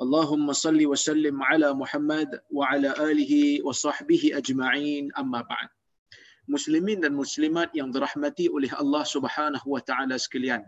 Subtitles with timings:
[0.00, 5.68] اللهم صل وسلم على محمد وعلى آله وصحبه أجمعين amma بعد
[6.48, 10.64] Muslimin dan Muslimat yang dirahmati oleh Allah Subhanahu Wa Taala sekalian.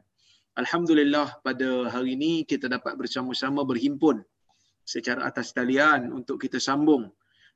[0.54, 4.20] Alhamdulillah pada hari ini kita dapat bersama-sama berhimpun
[4.84, 7.08] secara atas talian untuk kita sambung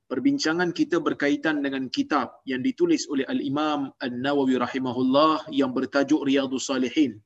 [0.09, 7.21] perbincangan kita berkaitan dengan kitab yang ditulis oleh Al-Imam An-Nawawi rahimahullah yang bertajuk Riyadhus Salihin.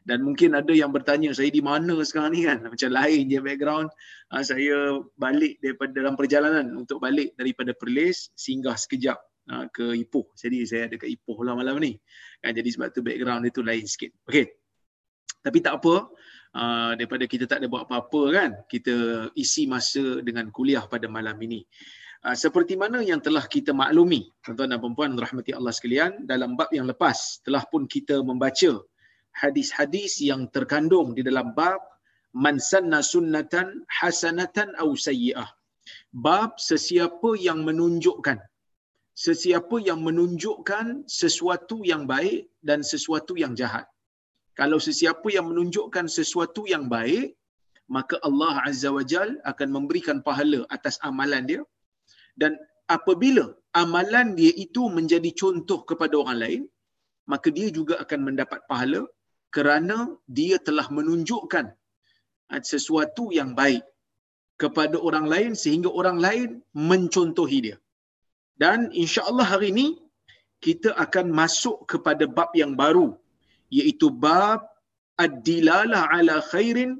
[0.00, 2.64] Dan mungkin ada yang bertanya saya di mana sekarang ni kan?
[2.64, 3.88] Macam lain je background.
[4.32, 9.18] Ha, saya balik daripada dalam perjalanan untuk balik daripada Perlis singgah sekejap
[9.52, 10.32] ha, ke Ipoh.
[10.34, 12.00] Jadi saya ada kat Ipoh lah malam ni.
[12.40, 14.10] Kan jadi sebab tu background itu lain sikit.
[14.28, 14.48] Okey.
[15.40, 16.08] Tapi tak apa.
[16.50, 21.38] Uh, daripada kita tak ada buat apa-apa kan kita isi masa dengan kuliah pada malam
[21.46, 21.62] ini
[22.26, 26.66] uh, seperti mana yang telah kita maklumi tuan-tuan dan puan rahmati Allah sekalian dalam bab
[26.74, 28.82] yang lepas telah pun kita membaca
[29.40, 31.80] hadis-hadis yang terkandung di dalam bab
[32.44, 35.48] man sanna sunnatan hasanatan aw sayyi'ah.
[36.26, 38.38] Bab sesiapa yang menunjukkan
[39.26, 40.86] sesiapa yang menunjukkan
[41.20, 43.86] sesuatu yang baik dan sesuatu yang jahat.
[44.60, 47.36] Kalau sesiapa yang menunjukkan sesuatu yang baik,
[47.96, 51.62] maka Allah Azza wa Jal akan memberikan pahala atas amalan dia.
[52.40, 52.52] Dan
[52.96, 53.44] apabila
[53.82, 56.62] amalan dia itu menjadi contoh kepada orang lain,
[57.32, 59.02] maka dia juga akan mendapat pahala
[59.54, 59.96] kerana
[60.38, 61.66] dia telah menunjukkan
[62.72, 63.84] sesuatu yang baik
[64.62, 66.48] kepada orang lain sehingga orang lain
[66.90, 67.76] mencontohi dia.
[68.62, 69.86] Dan insya-Allah hari ini
[70.64, 73.16] kita akan masuk kepada bab yang baru
[73.78, 74.60] iaitu bab
[75.24, 76.90] ad-dilalah ala khairin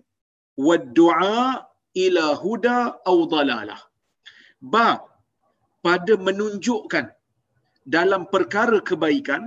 [0.66, 1.66] wad-du'a
[2.04, 2.78] ila huda
[3.10, 3.80] aw dalalah.
[4.74, 5.00] Bab
[5.84, 7.06] pada menunjukkan
[7.96, 9.42] dalam perkara kebaikan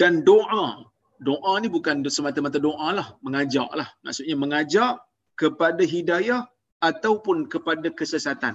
[0.00, 0.93] dan doa
[1.28, 3.88] doa ni bukan semata-mata doa lah, mengajak lah.
[4.04, 4.94] Maksudnya mengajak
[5.40, 6.42] kepada hidayah
[6.88, 8.54] ataupun kepada kesesatan.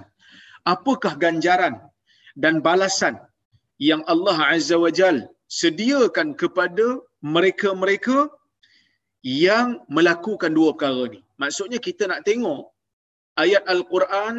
[0.74, 1.76] Apakah ganjaran
[2.44, 3.16] dan balasan
[3.80, 5.18] yang Allah Azza wa Jal
[5.50, 6.86] sediakan kepada
[7.36, 8.30] mereka-mereka
[9.24, 11.20] yang melakukan dua perkara ni.
[11.42, 12.72] Maksudnya kita nak tengok
[13.44, 14.36] ayat Al-Quran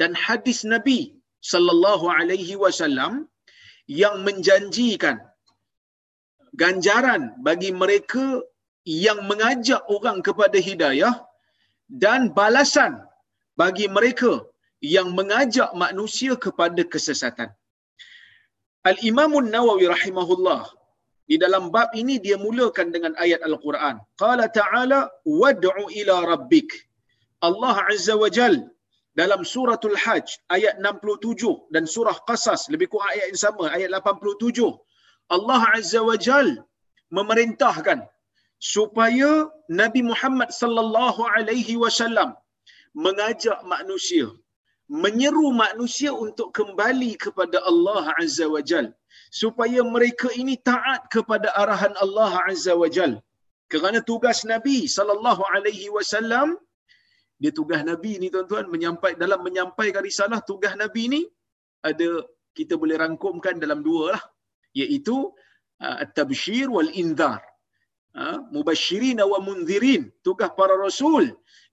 [0.00, 1.00] dan hadis Nabi
[1.52, 3.12] sallallahu alaihi wasallam
[4.00, 5.16] yang menjanjikan
[6.60, 8.24] ganjaran bagi mereka
[9.04, 11.14] yang mengajak orang kepada hidayah
[12.04, 12.92] dan balasan
[13.60, 14.32] bagi mereka
[14.96, 17.50] yang mengajak manusia kepada kesesatan.
[18.90, 20.62] Al-Imam Nawawi rahimahullah
[21.30, 23.96] di dalam bab ini dia mulakan dengan ayat Al-Quran.
[24.22, 25.00] Qala ta'ala
[25.40, 26.70] wad'u ila rabbik.
[27.48, 28.56] Allah Azza wa Jal
[29.20, 34.64] dalam suratul Hajj ayat 67 dan surah Qasas lebih kurang ayat yang sama ayat 87
[35.36, 36.48] Allah Azza wa Jal
[37.16, 38.00] memerintahkan
[38.74, 39.30] supaya
[39.80, 42.30] Nabi Muhammad sallallahu alaihi wasallam
[43.04, 44.26] mengajak manusia
[45.02, 48.86] menyeru manusia untuk kembali kepada Allah Azza wa Jal
[49.40, 53.12] supaya mereka ini taat kepada arahan Allah Azza wa Jal.
[53.72, 56.58] Kerana tugas Nabi sallallahu alaihi wasallam
[57.42, 61.20] dia tugas Nabi ni tuan-tuan menyampai dalam menyampaikan risalah tugas Nabi ni
[61.90, 62.08] ada
[62.58, 64.22] kita boleh rangkumkan dalam dua lah
[64.76, 65.16] iaitu
[65.84, 67.40] uh, at-tabshir wal inzar
[68.16, 70.10] uh, mubashirin wa munzirin.
[70.26, 71.24] Tugas para rasul.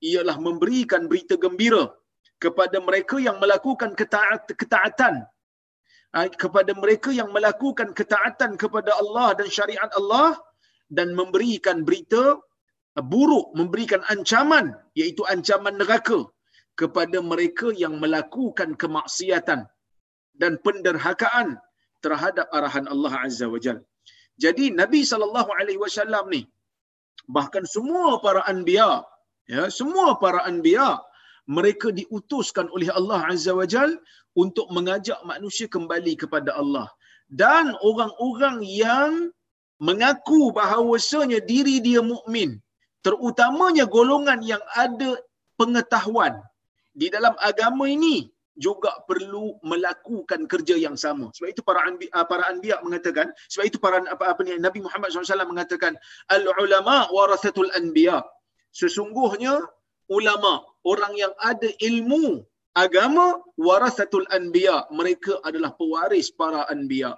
[0.01, 1.89] Ialah memberikan berita gembira
[2.37, 5.25] kepada mereka yang melakukan ketaat, ketaatan.
[6.15, 10.39] Uh, kepada mereka yang melakukan ketaatan kepada Allah dan syariat Allah
[10.87, 12.39] dan memberikan berita
[13.03, 16.25] buruk memberikan ancaman iaitu ancaman neraka
[16.79, 19.65] kepada mereka yang melakukan kemaksiatan
[20.41, 21.61] dan penderhakaan
[22.07, 23.79] terhadap arahan Allah Azza wa Jal.
[24.43, 26.41] Jadi Nabi sallallahu alaihi wasallam ni
[27.35, 28.91] bahkan semua para anbiya
[29.53, 30.89] ya semua para anbiya
[31.57, 33.91] mereka diutuskan oleh Allah Azza wa Jal
[34.43, 36.87] untuk mengajak manusia kembali kepada Allah
[37.41, 39.11] dan orang-orang yang
[39.87, 42.51] mengaku bahawasanya diri dia mukmin
[43.05, 45.11] terutamanya golongan yang ada
[45.59, 46.33] pengetahuan
[47.01, 48.17] di dalam agama ini
[48.57, 51.29] juga perlu melakukan kerja yang sama.
[51.37, 54.81] Sebab itu para anbi, ah, para anbiya mengatakan, sebab itu para apa, apa ni Nabi
[54.81, 55.93] Muhammad SAW mengatakan
[56.33, 58.25] al ulama warathatul anbiya.
[58.73, 59.61] Sesungguhnya
[60.09, 62.41] ulama, orang yang ada ilmu
[62.77, 67.17] agama warasatul anbiya mereka adalah pewaris para anbiya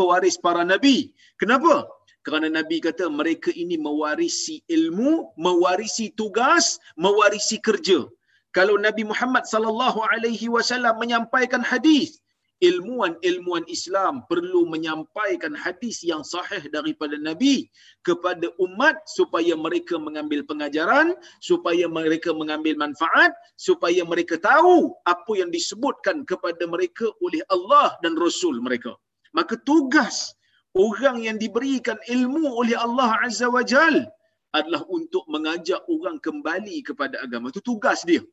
[0.00, 1.84] pewaris para nabi kenapa
[2.24, 8.08] kerana nabi kata mereka ini mewarisi ilmu mewarisi tugas mewarisi kerja
[8.58, 12.18] kalau nabi Muhammad sallallahu alaihi wasallam menyampaikan hadis
[12.58, 17.70] ilmuan-ilmuan Islam perlu menyampaikan hadis yang sahih daripada Nabi
[18.02, 25.50] kepada umat supaya mereka mengambil pengajaran, supaya mereka mengambil manfaat, supaya mereka tahu apa yang
[25.54, 28.98] disebutkan kepada mereka oleh Allah dan Rasul mereka.
[29.30, 30.34] Maka tugas
[30.74, 34.02] orang yang diberikan ilmu oleh Allah Azza wa Jal
[34.50, 37.52] adalah untuk mengajak orang kembali kepada agama.
[37.54, 38.24] Itu tugas dia.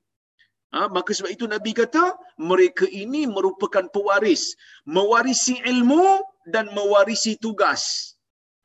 [0.75, 6.19] Ha, maka sebab itu Nabi kata mereka ini merupakan pewaris, mewarisi ilmu
[6.51, 8.13] dan mewarisi tugas.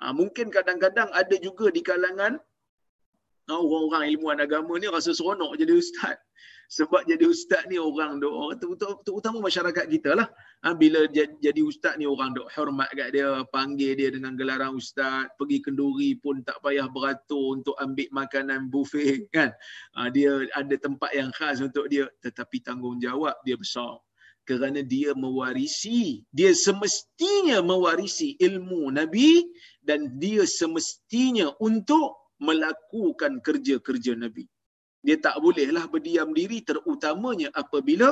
[0.03, 2.35] Ha, mungkin kadang-kadang ada juga di kalangan
[3.47, 6.19] ha, orang-orang ilmuwan agama ni rasa seronok jadi ustaz
[6.71, 8.63] sebab jadi ustaz ni orang dok.
[9.03, 10.31] Terutama masyarakat kita lah.
[10.63, 15.27] Ha, bila jadi ustaz ni orang dok hormat kat dia panggil dia dengan gelaran ustaz
[15.35, 19.51] pergi kenduri pun tak payah beratur untuk ambil makanan buffet kan.
[19.99, 23.99] Ha, dia ada tempat yang khas untuk dia tetapi tanggungjawab dia besar.
[24.47, 29.43] Kerana dia mewarisi dia semestinya mewarisi ilmu nabi
[29.83, 34.47] dan dia semestinya untuk melakukan kerja-kerja nabi
[35.07, 38.09] dia tak bolehlah berdiam diri terutamanya apabila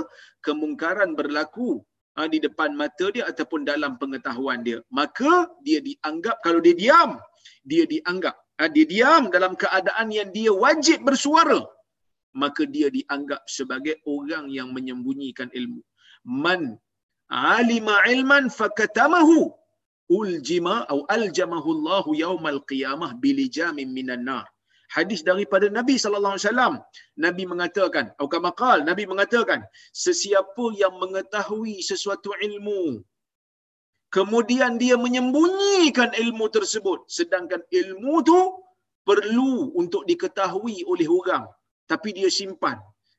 [0.47, 1.71] kemungkaran berlaku
[2.17, 4.79] ha, di depan mata dia ataupun dalam pengetahuan dia.
[4.99, 5.33] Maka
[5.67, 7.11] dia dianggap kalau dia diam
[7.71, 11.61] dia dianggap ha, dia diam dalam keadaan yang dia wajib bersuara
[12.43, 15.83] maka dia dianggap sebagai orang yang menyembunyikan ilmu.
[16.23, 16.77] Man
[17.29, 19.53] alima ilman fakatamahu
[20.09, 24.47] uljima atau aljamahu Allah yaumal qiyamah bilijamin minan nar
[24.97, 26.75] hadis daripada Nabi sallallahu alaihi wasallam
[27.25, 29.61] Nabi mengatakan atau Nabi mengatakan
[30.05, 32.83] sesiapa yang mengetahui sesuatu ilmu
[34.17, 38.41] kemudian dia menyembunyikan ilmu tersebut sedangkan ilmu tu
[39.09, 41.45] perlu untuk diketahui oleh orang
[41.91, 42.77] tapi dia simpan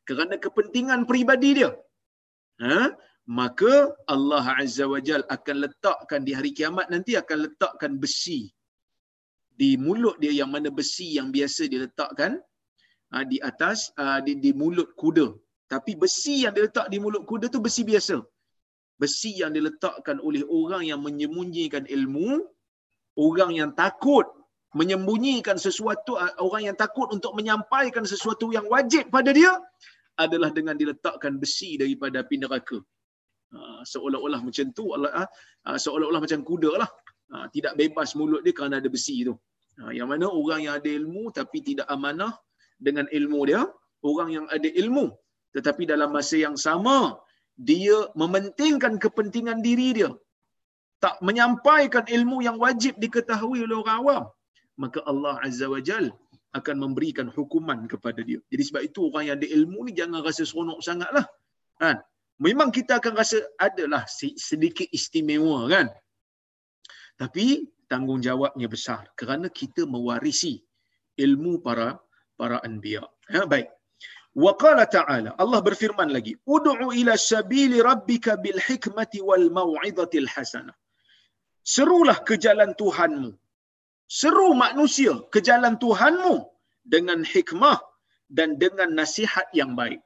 [0.09, 1.71] kerana kepentingan peribadi dia
[2.65, 2.93] ha?
[3.39, 3.73] maka
[4.13, 8.41] Allah Azza wa Jal akan letakkan di hari kiamat nanti akan letakkan besi
[9.59, 12.39] di mulut dia yang mana besi yang biasa diletakkan
[13.11, 15.27] uh, di atas uh, di, di mulut kuda.
[15.67, 18.15] Tapi besi yang diletak di mulut kuda tu besi biasa.
[19.01, 22.39] Besi yang diletakkan oleh orang yang menyembunyikan ilmu,
[23.19, 24.25] orang yang takut
[24.79, 29.51] menyembunyikan sesuatu, uh, orang yang takut untuk menyampaikan sesuatu yang wajib pada dia
[30.15, 32.79] adalah dengan diletakkan besi daripada api neraka.
[33.49, 35.27] Uh, seolah-olah macam tu, uh,
[35.65, 36.89] seolah-olah macam kuda lah.
[37.29, 39.33] Uh, tidak bebas mulut dia kerana ada besi tu.
[39.79, 42.33] Ha, yang mana orang yang ada ilmu tapi tidak amanah
[42.81, 43.61] dengan ilmu dia,
[44.03, 45.05] orang yang ada ilmu
[45.55, 46.97] tetapi dalam masa yang sama
[47.69, 50.11] dia mementingkan kepentingan diri dia,
[51.03, 54.23] tak menyampaikan ilmu yang wajib diketahui oleh orang awam,
[54.83, 56.07] maka Allah Azza wa Jal
[56.59, 58.39] akan memberikan hukuman kepada dia.
[58.51, 61.25] Jadi sebab itu orang yang ada ilmu ni jangan rasa seronok sangatlah.
[61.81, 61.97] Kan?
[62.39, 63.37] Memang kita akan rasa
[63.67, 64.03] adalah
[64.49, 65.87] sedikit istimewa kan.
[67.21, 67.45] Tapi
[67.91, 70.53] tanggungjawabnya besar kerana kita mewarisi
[71.25, 71.99] ilmu para
[72.39, 73.03] para anbiya.
[73.35, 73.67] Ya, baik.
[74.43, 80.75] Wa qala ta'ala Allah berfirman lagi, "Ud'u ila sabili rabbika bil hikmati wal mau'izatil hasanah."
[81.75, 83.31] Serulah ke jalan Tuhanmu.
[84.19, 86.35] Seru manusia ke jalan Tuhanmu
[86.93, 87.77] dengan hikmah
[88.37, 89.99] dan dengan nasihat yang baik.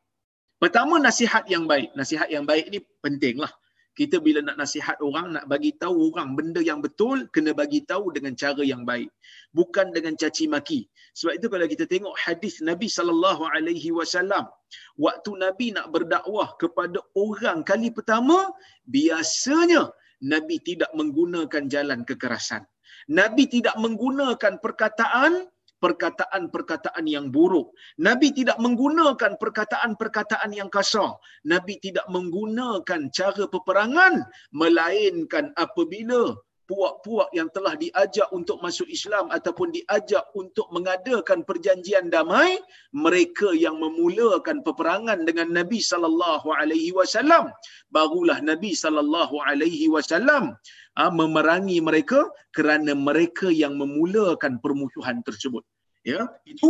[0.62, 1.90] Pertama nasihat yang baik.
[2.00, 3.54] Nasihat yang baik ni pentinglah
[3.94, 8.10] kita bila nak nasihat orang nak bagi tahu orang benda yang betul kena bagi tahu
[8.16, 9.10] dengan cara yang baik.
[9.54, 10.90] Bukan dengan caci maki.
[11.14, 14.50] Sebab itu kalau kita tengok hadis Nabi sallallahu alaihi wasallam
[14.98, 18.50] waktu Nabi nak berdakwah kepada orang kali pertama
[18.90, 19.94] biasanya
[20.26, 22.66] Nabi tidak menggunakan jalan kekerasan.
[23.12, 25.53] Nabi tidak menggunakan perkataan
[25.84, 27.76] perkataan-perkataan yang buruk.
[28.00, 31.20] Nabi tidak menggunakan perkataan-perkataan yang kasar.
[31.44, 34.24] Nabi tidak menggunakan cara peperangan
[34.56, 42.56] melainkan apabila puak-puak yang telah diajak untuk masuk Islam ataupun diajak untuk mengadakan perjanjian damai
[42.96, 47.52] mereka yang memulakan peperangan dengan Nabi sallallahu alaihi wasallam
[47.92, 50.56] barulah Nabi sallallahu alaihi wasallam
[50.96, 55.68] ah, memerangi mereka kerana mereka yang memulakan permusuhan tersebut
[56.12, 56.70] ya itu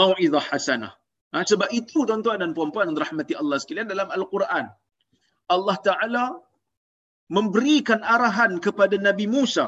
[0.00, 0.92] mauizah hasanah
[1.32, 4.66] ha, sebab itu tuan-tuan dan puan-puan yang dirahmati Allah sekalian dalam al-Quran
[5.54, 6.24] Allah taala
[7.36, 9.66] memberikan arahan kepada Nabi Musa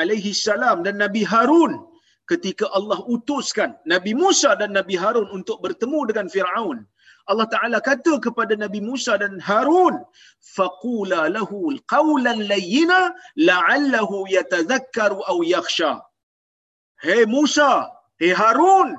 [0.00, 1.74] alaihi salam dan Nabi Harun
[2.30, 6.78] ketika Allah utuskan Nabi Musa dan Nabi Harun untuk bertemu dengan Firaun
[7.30, 10.02] Allah Taala kata kepada Nabi Musa dan Harun,
[10.56, 13.00] faqula lahu qawlan layyina
[13.48, 15.92] la'allahu yatadhakkaru aw yakhsha.
[17.00, 17.88] Hei Musa,
[18.20, 18.92] hei Harun,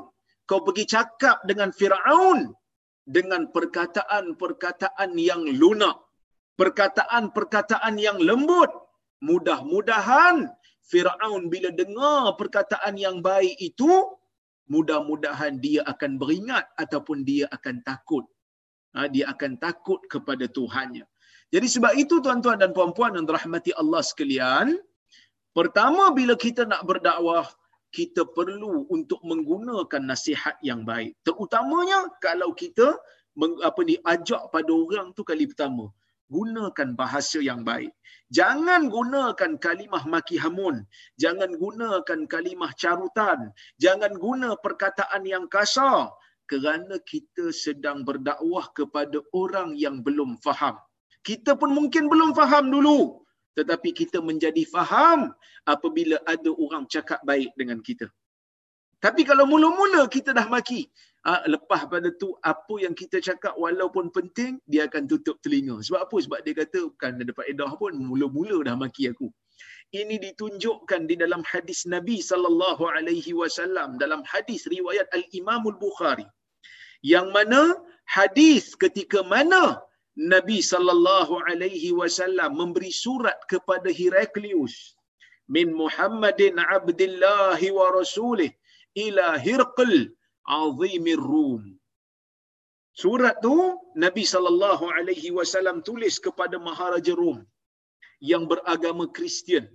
[0.50, 2.50] kau pergi cakap dengan Firaun
[3.06, 6.02] dengan perkataan-perkataan yang lunak,
[6.58, 8.74] perkataan-perkataan yang lembut.
[9.22, 10.50] Mudah-mudahan
[10.82, 14.18] Firaun bila dengar perkataan yang baik itu,
[14.66, 18.26] mudah-mudahan dia akan beringat ataupun dia akan takut.
[18.98, 21.06] Ha, dia akan takut kepada Tuhannya.
[21.54, 24.82] Jadi sebab itu tuan-tuan dan puan-puan yang dirahmati Allah sekalian,
[25.54, 27.46] pertama bila kita nak berdakwah,
[27.92, 31.16] kita perlu untuk menggunakan nasihat yang baik.
[31.28, 32.96] Terutamanya kalau kita
[33.64, 35.92] apa ni ajak pada orang tu kali pertama,
[36.32, 37.92] gunakan bahasa yang baik.
[38.32, 40.88] Jangan gunakan kalimah maki hamun.
[41.20, 43.52] Jangan gunakan kalimah carutan.
[43.84, 46.16] Jangan guna perkataan yang kasar.
[46.48, 50.80] Kerana kita sedang berdakwah kepada orang yang belum faham.
[51.28, 53.24] Kita pun mungkin belum faham dulu.
[53.58, 55.36] Tetapi kita menjadi faham
[55.68, 58.08] apabila ada orang cakap baik dengan kita.
[59.02, 60.86] Tapi kalau mula-mula kita dah maki,
[61.26, 65.82] ah, lepas pada tu apa yang kita cakap walaupun penting, dia akan tutup telinga.
[65.82, 66.18] Sebab apa?
[66.22, 69.28] Sebab dia kata bukan ada faedah pun, mula-mula dah maki aku.
[69.92, 76.24] Ini ditunjukkan di dalam hadis Nabi sallallahu alaihi wasallam dalam hadis riwayat Al-Imam Al-Bukhari.
[77.04, 77.62] Yang mana
[78.08, 79.82] hadis ketika mana
[80.18, 84.96] Nabi sallallahu alaihi wasallam memberi surat kepada Heraklius
[85.48, 88.52] min Muhammadin Abdullah wa Rasulih
[89.00, 90.12] ila Hirqal
[90.44, 91.80] azimir Rum.
[92.92, 93.56] Surat tu
[93.96, 97.40] Nabi sallallahu alaihi wasallam tulis kepada Maharaja Rom
[98.20, 99.72] yang beragama Kristian.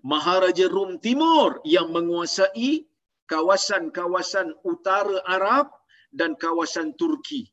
[0.00, 2.88] Maharaja Rom Timur yang menguasai
[3.28, 5.68] kawasan-kawasan utara Arab
[6.16, 7.51] dan kawasan Turki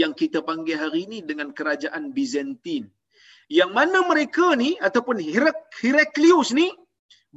[0.00, 2.84] yang kita panggil hari ini dengan kerajaan Bizantin.
[3.52, 6.72] Yang mana mereka ni ataupun Heraklius ni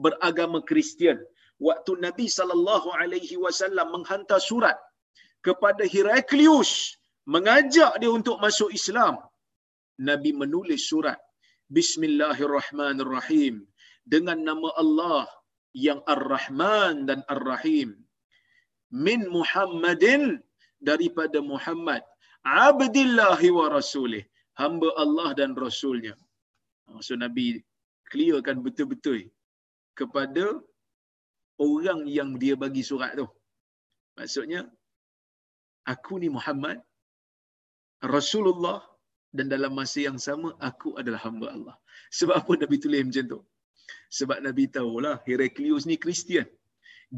[0.03, 1.19] beragama Kristian
[1.59, 4.79] waktu Nabi sallallahu alaihi wasallam menghantar surat
[5.43, 6.95] kepada Heraklius
[7.27, 9.19] mengajak dia untuk masuk Islam.
[9.99, 11.19] Nabi menulis surat
[11.71, 13.63] Bismillahirrahmanirrahim
[14.07, 15.27] dengan nama Allah
[15.75, 17.95] yang Ar-Rahman dan Ar-Rahim
[18.91, 20.39] min Muhammadin
[20.79, 22.03] daripada Muhammad
[22.45, 24.23] abdillahi wa rasulih
[24.61, 26.13] hamba Allah dan rasulnya
[26.93, 27.59] maksud Nabi
[28.11, 29.19] clearkan betul-betul
[29.99, 30.45] kepada
[31.59, 33.27] orang yang dia bagi surat tu.
[34.19, 34.61] Maksudnya,
[35.87, 36.79] aku ni Muhammad,
[38.15, 38.79] Rasulullah
[39.35, 41.75] dan dalam masa yang sama aku adalah hamba Allah.
[42.17, 43.39] Sebab apa Nabi tulis macam tu?
[44.17, 46.47] Sebab Nabi tahulah Heraklius ni Kristian.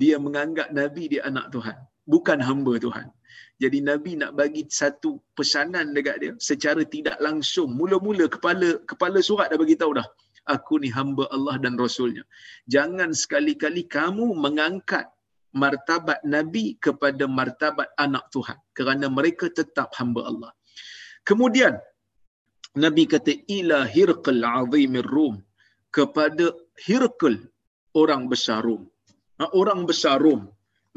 [0.01, 1.77] Dia menganggap Nabi dia anak Tuhan.
[2.13, 3.08] Bukan hamba Tuhan.
[3.62, 7.74] Jadi Nabi nak bagi satu pesanan dekat dia secara tidak langsung.
[7.80, 10.08] Mula-mula kepala kepala surat dah bagi tahu dah
[10.48, 12.24] aku ni hamba Allah dan Rasulnya.
[12.72, 15.06] Jangan sekali-kali kamu mengangkat
[15.51, 18.58] martabat Nabi kepada martabat anak Tuhan.
[18.77, 20.51] Kerana mereka tetap hamba Allah.
[21.27, 21.75] Kemudian,
[22.80, 25.44] Nabi kata, ila hirqal azimir rum.
[25.92, 26.56] Kepada
[26.88, 27.36] hirqal
[28.01, 28.88] orang besar rum.
[29.39, 30.41] Ha, orang besar rum.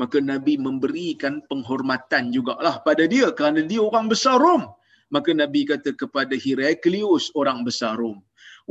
[0.00, 4.64] Maka Nabi memberikan penghormatan jugalah pada dia kerana dia orang besar rum.
[5.14, 8.18] Maka Nabi kata kepada Heraklius orang besar Rom.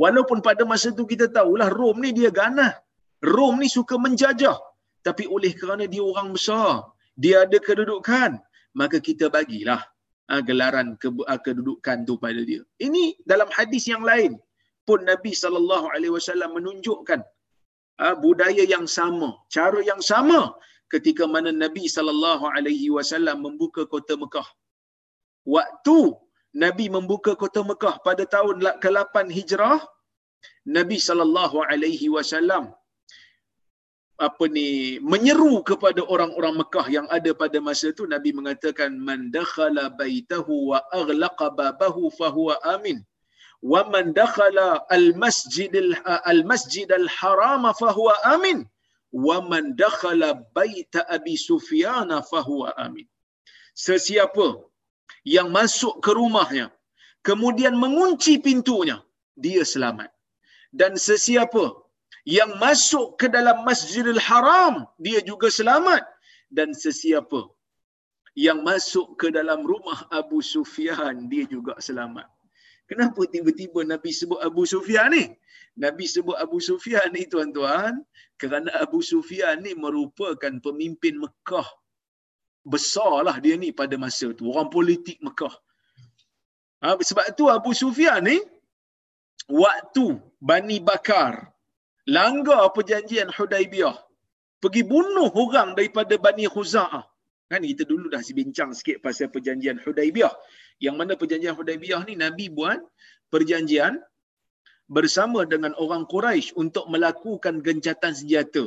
[0.00, 2.72] Walaupun pada masa itu kita tahulah Rom ni dia ganah.
[3.20, 4.56] Rom ni suka menjajah.
[5.06, 6.84] Tapi oleh kerana dia orang besar,
[7.16, 8.36] dia ada kedudukan,
[8.76, 9.80] maka kita bagilah
[10.28, 10.96] ha, gelaran
[11.28, 12.60] ha, kedudukan tu pada dia.
[12.80, 14.36] Ini dalam hadis yang lain
[14.88, 17.20] pun Nabi sallallahu alaihi wasallam menunjukkan
[18.24, 20.40] budaya yang sama, cara yang sama
[20.94, 24.48] ketika mana Nabi sallallahu alaihi wasallam membuka kota Mekah.
[25.54, 25.98] Waktu
[26.64, 29.78] Nabi membuka kota Mekah pada tahun ke-8 Hijrah,
[30.76, 32.64] Nabi sallallahu alaihi wasallam
[34.20, 39.88] apa ni menyeru kepada orang-orang Mekah yang ada pada masa itu Nabi mengatakan man dakhala
[40.00, 43.00] baitahu wa aghlaqa babahu fahuwa amin
[43.62, 45.72] dakhala al-masjid
[46.24, 48.64] al-masjid al-haram fahuwa amin
[49.12, 53.06] wa man dakhala baita Abi Sufyan fahuwa amin
[53.74, 54.64] sesiapa
[55.24, 56.72] yang masuk ke rumahnya
[57.22, 59.04] kemudian mengunci pintunya
[59.36, 60.10] dia selamat.
[60.70, 61.64] Dan sesiapa
[62.28, 66.04] yang masuk ke dalam Masjidil Haram dia juga selamat.
[66.50, 67.50] Dan sesiapa
[68.38, 72.26] yang masuk ke dalam rumah Abu Sufyan dia juga selamat
[72.90, 75.24] kenapa tiba-tiba Nabi sebut Abu Sufyan ni?
[75.84, 77.94] Nabi sebut Abu Sufyan ni tuan-tuan
[78.40, 81.68] kerana Abu Sufyan ni merupakan pemimpin Mekah
[82.72, 84.50] besarlah dia ni pada masa tu.
[84.52, 85.54] Orang politik Mekah.
[86.82, 88.36] Ha, sebab tu Abu Sufyan ni
[89.46, 90.06] waktu
[90.40, 91.52] Bani Bakar
[92.08, 93.96] langgar perjanjian Hudaibiyah
[94.60, 97.04] pergi bunuh orang daripada Bani Khuza'ah.
[97.50, 100.32] Kan kita dulu dah bincang sikit pasal perjanjian Hudaibiyah
[100.80, 102.80] yang mana perjanjian Hudaibiyah ni Nabi buat
[103.28, 104.00] perjanjian
[104.90, 108.66] bersama dengan orang Quraisy untuk melakukan gencatan senjata.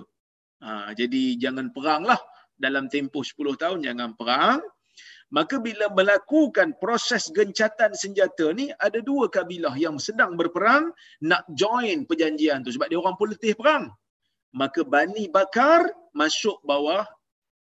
[0.63, 2.21] Ha, jadi jangan peranglah
[2.55, 4.63] dalam tempoh 10 tahun jangan perang.
[5.33, 10.93] Maka bila melakukan proses gencatan senjata ni ada dua kabilah yang sedang berperang
[11.25, 13.89] nak join perjanjian tu sebab dia orang politik perang.
[14.53, 17.09] Maka Bani Bakar masuk bawah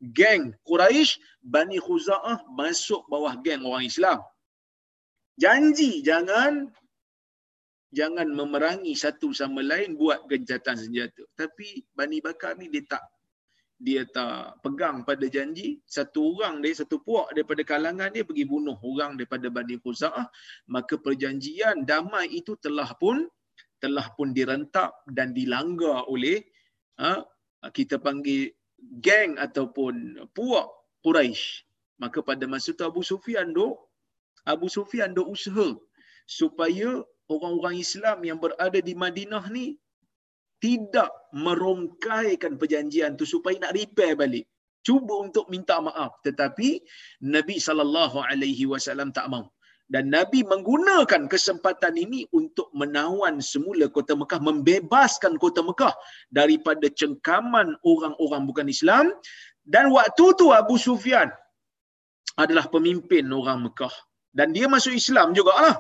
[0.04, 4.20] geng Quraisy, Bani Khuza'ah masuk bawah geng orang Islam.
[5.40, 6.68] Janji jangan
[7.92, 11.28] jangan memerangi satu sama lain buat gencatan senjata.
[11.36, 13.04] Tapi Bani Bakar ni dia tak
[13.82, 15.82] dia tak pegang pada janji.
[15.90, 20.30] Satu orang dia satu puak daripada kalangan dia pergi bunuh orang daripada Bani Khuza'ah.
[20.70, 23.26] Maka perjanjian damai itu telah pun
[23.82, 26.46] telah pun direntak dan dilanggar oleh
[27.02, 27.26] ha,
[27.74, 28.54] kita panggil
[29.02, 30.70] geng ataupun puak
[31.02, 31.66] Quraisy.
[31.98, 33.91] Maka pada masa tu Abu Sufyan dok
[34.48, 35.78] Abu Sufyan dok usaha
[36.26, 39.78] supaya orang-orang Islam yang berada di Madinah ni
[40.62, 44.46] tidak merongkaikan perjanjian tu supaya nak repair balik.
[44.82, 46.82] Cuba untuk minta maaf tetapi
[47.22, 49.50] Nabi sallallahu alaihi wasallam tak mau.
[49.92, 55.92] Dan Nabi menggunakan kesempatan ini untuk menawan semula kota Mekah, membebaskan kota Mekah
[56.32, 59.12] daripada cengkaman orang-orang bukan Islam.
[59.68, 61.28] Dan waktu tu Abu Sufyan
[62.40, 63.92] adalah pemimpin orang Mekah.
[64.32, 65.78] Dan dia masuk Islam juga lah.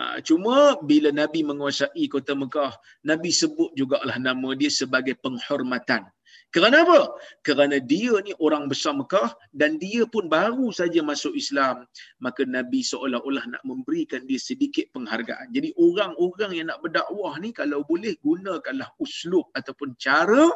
[0.00, 2.72] Ha, cuma bila Nabi menguasai kota Mekah,
[3.04, 6.08] Nabi sebut jugalah nama dia sebagai penghormatan.
[6.50, 7.14] Kerana apa?
[7.46, 11.86] Kerana dia ni orang besar Mekah dan dia pun baru saja masuk Islam.
[12.18, 15.54] Maka Nabi seolah-olah nak memberikan dia sedikit penghargaan.
[15.54, 20.50] Jadi orang-orang yang nak berdakwah ni kalau boleh gunakanlah uslub ataupun cara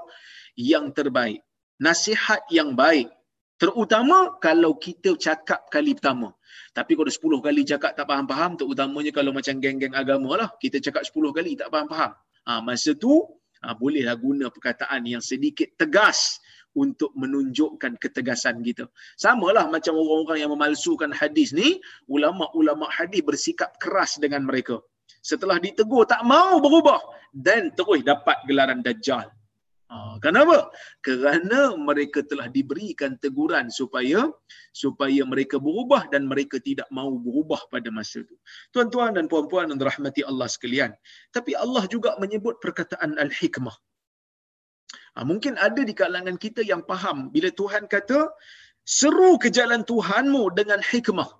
[0.58, 1.46] yang terbaik.
[1.78, 3.10] Nasihat yang baik.
[3.64, 6.36] Terutama kalau kita cakap kali pertama.
[6.76, 11.08] Tapi kalau 10 kali cakap tak faham-faham, terutamanya kalau macam geng-geng agama lah, kita cakap
[11.08, 12.12] 10 kali tak faham-faham.
[12.44, 13.24] Ha, masa tu,
[13.64, 16.44] ha, bolehlah guna perkataan yang sedikit tegas
[16.76, 18.84] untuk menunjukkan ketegasan kita.
[19.16, 24.76] Sama lah macam orang-orang yang memalsukan hadis ni, ulama-ulama hadis bersikap keras dengan mereka.
[25.24, 27.00] Setelah ditegur tak mau berubah
[27.32, 29.24] dan terus dapat gelaran dajjal.
[29.94, 30.74] Ha, kenapa?
[31.06, 34.26] Kerana mereka telah diberikan teguran supaya
[34.74, 38.34] supaya mereka berubah dan mereka tidak mahu berubah pada masa itu.
[38.74, 40.90] Tuan-tuan dan puan-puan yang dirahmati Allah sekalian.
[41.30, 43.76] Tapi Allah juga menyebut perkataan al-hikmah.
[45.14, 48.34] Ha, mungkin ada di kalangan kita yang faham bila Tuhan kata
[48.82, 51.30] seru ke jalan Tuhanmu dengan hikmah.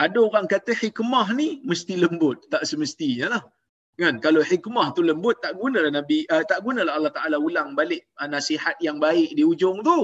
[0.00, 3.44] Ada orang kata hikmah ni mesti lembut, tak semestinya lah
[4.02, 4.14] kan?
[4.24, 8.28] Kalau hikmah tu lembut tak gunalah nabi uh, tak gunalah Allah Taala ulang balik uh,
[8.34, 10.00] nasihat yang baik di ujung tu.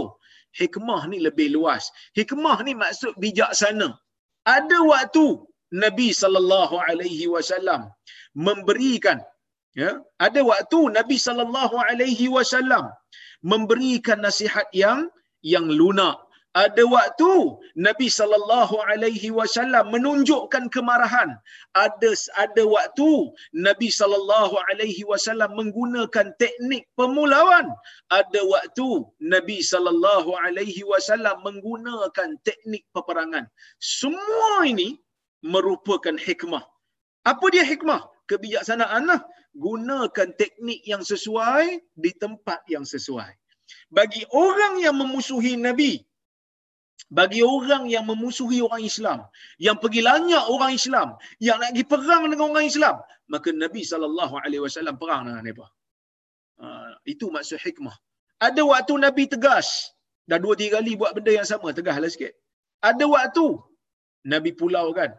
[0.60, 1.84] Hikmah ni lebih luas.
[2.18, 3.88] Hikmah ni maksud bijaksana.
[4.56, 5.26] Ada waktu
[5.84, 7.90] nabi sallallahu alaihi wasallam
[8.46, 9.18] memberikan
[9.80, 9.90] ya
[10.26, 12.84] ada waktu nabi sallallahu alaihi wasallam
[13.52, 15.00] memberikan nasihat yang
[15.54, 16.16] yang lunak
[16.56, 17.32] ada waktu
[17.76, 21.36] Nabi sallallahu alaihi wasallam menunjukkan kemarahan.
[21.76, 27.68] Ada ada waktu Nabi sallallahu alaihi wasallam menggunakan teknik pemulawan.
[28.08, 33.44] Ada waktu Nabi sallallahu alaihi wasallam menggunakan teknik peperangan.
[33.76, 34.96] Semua ini
[35.44, 36.64] merupakan hikmah.
[37.28, 38.00] Apa dia hikmah?
[38.32, 39.20] Kebijaksanaan lah.
[39.52, 43.28] Gunakan teknik yang sesuai di tempat yang sesuai.
[43.92, 46.00] Bagi orang yang memusuhi Nabi
[47.18, 49.18] bagi orang yang memusuhi orang Islam,
[49.62, 52.96] yang pergi lanyak orang Islam, yang nak pergi perang dengan orang Islam,
[53.30, 55.66] maka Nabi sallallahu alaihi wasallam perang dengan mereka.
[56.58, 56.66] Ha,
[57.06, 57.94] itu maksud hikmah.
[58.42, 59.94] Ada waktu Nabi tegas,
[60.26, 62.34] dah dua tiga kali buat benda yang sama, tegaslah sikit.
[62.82, 63.46] Ada waktu
[64.26, 65.14] Nabi pulau kan.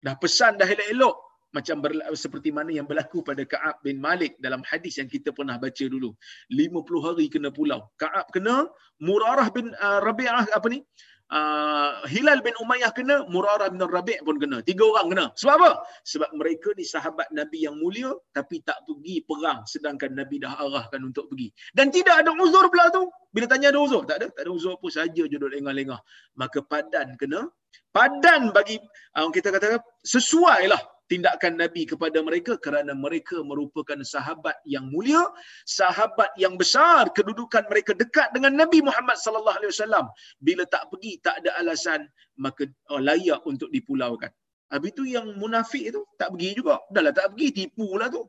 [0.00, 1.16] Dah pesan dah elok-elok
[1.50, 5.58] macam berla- seperti mana yang berlaku pada Ka'ab bin Malik dalam hadis yang kita pernah
[5.58, 6.14] baca dulu.
[6.50, 7.90] 50 hari kena pulau.
[7.98, 8.70] Ka'ab kena,
[9.02, 10.86] Murarah bin uh, Rabi'ah apa ni?
[11.30, 14.62] Uh, Hilal bin Umayyah kena, Murarah bin Rabi' pun kena.
[14.62, 15.24] Tiga orang kena.
[15.34, 15.70] Sebab apa?
[16.06, 21.02] Sebab mereka ni sahabat Nabi yang mulia tapi tak pergi perang sedangkan Nabi dah arahkan
[21.02, 21.50] untuk pergi.
[21.74, 23.10] Dan tidak ada uzur pula tu.
[23.30, 24.26] Bila tanya ada uzur, tak ada.
[24.34, 25.98] Tak ada uzur apa saja je duduk lengah-lengah.
[26.34, 27.46] Maka padan kena.
[27.94, 28.78] Padan bagi,
[29.18, 35.26] uh, kita kata sesuai lah tindakan Nabi kepada mereka kerana mereka merupakan sahabat yang mulia,
[35.66, 40.06] sahabat yang besar, kedudukan mereka dekat dengan Nabi Muhammad sallallahu alaihi wasallam.
[40.38, 42.06] Bila tak pergi tak ada alasan
[42.38, 44.30] maka oh, layak untuk dipulaukan.
[44.70, 46.78] Habis tu yang munafik tu tak pergi juga.
[46.94, 48.22] Dahlah tak pergi tipu lah tu.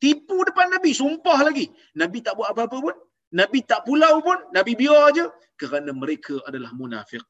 [0.00, 1.68] Tipu depan Nabi, sumpah lagi.
[2.00, 2.96] Nabi tak buat apa-apa pun.
[3.32, 5.24] Nabi tak pulau pun, Nabi biar aja
[5.56, 7.24] kerana mereka adalah munafik.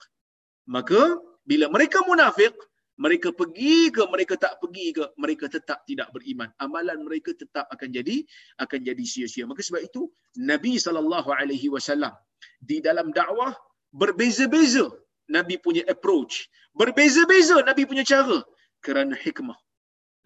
[0.66, 2.54] Maka bila mereka munafik,
[3.00, 6.52] mereka pergi ke mereka tak pergi ke mereka tetap tidak beriman.
[6.60, 8.20] Amalan mereka tetap akan jadi
[8.60, 9.48] akan jadi sia-sia.
[9.48, 12.12] Maka sebab itu Nabi sallallahu alaihi wasallam
[12.60, 13.56] di dalam dakwah
[13.96, 14.92] berbeza-beza
[15.32, 16.52] Nabi punya approach.
[16.76, 18.44] Berbeza-beza Nabi punya cara.
[18.84, 19.56] Kerana hikmah.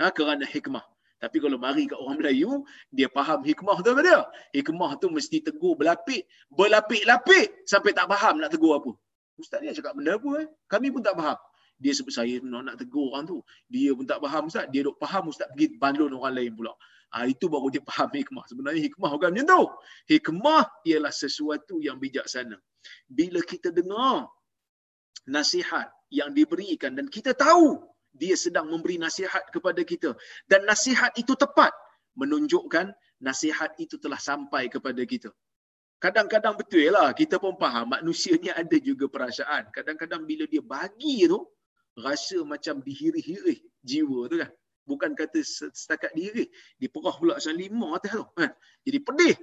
[0.00, 0.83] Ha, kerana hikmah.
[1.16, 2.61] Tapi kalau mari kat orang Melayu,
[2.92, 4.20] dia faham hikmah tu apa dia?
[4.52, 8.92] Hikmah tu mesti tegur berlapik, berlapik-lapik sampai tak faham nak tegur apa.
[9.40, 10.46] Ustaz dia cakap benda apa eh?
[10.68, 11.37] Kami pun tak faham
[11.76, 13.38] dia sebut saya nak, nak tegur orang tu.
[13.68, 14.64] Dia pun tak faham Ustaz.
[14.72, 16.72] Dia duk faham Ustaz pergi balon orang lain pula.
[17.12, 18.44] Ha, itu baru dia faham hikmah.
[18.48, 19.64] Sebenarnya hikmah bukan macam tu.
[20.16, 22.56] Hikmah ialah sesuatu yang bijaksana.
[23.06, 24.26] Bila kita dengar
[25.28, 27.82] nasihat yang diberikan dan kita tahu
[28.16, 30.16] dia sedang memberi nasihat kepada kita
[30.48, 31.74] dan nasihat itu tepat
[32.16, 35.28] menunjukkan nasihat itu telah sampai kepada kita.
[36.00, 39.68] Kadang-kadang betul lah kita pun faham manusia ni ada juga perasaan.
[39.72, 41.44] Kadang-kadang bila dia bagi tu
[41.96, 44.50] rasa macam dihirih-hirih jiwa tu kan.
[44.87, 46.46] Bukan kata setakat dihirih.
[46.78, 48.24] Diperah pula asal lima atas tu.
[48.38, 48.52] Kan?
[48.87, 49.37] Jadi pedih.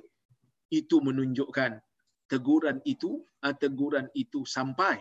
[0.71, 1.83] Itu menunjukkan
[2.31, 4.97] teguran itu, ah, teguran itu sampai.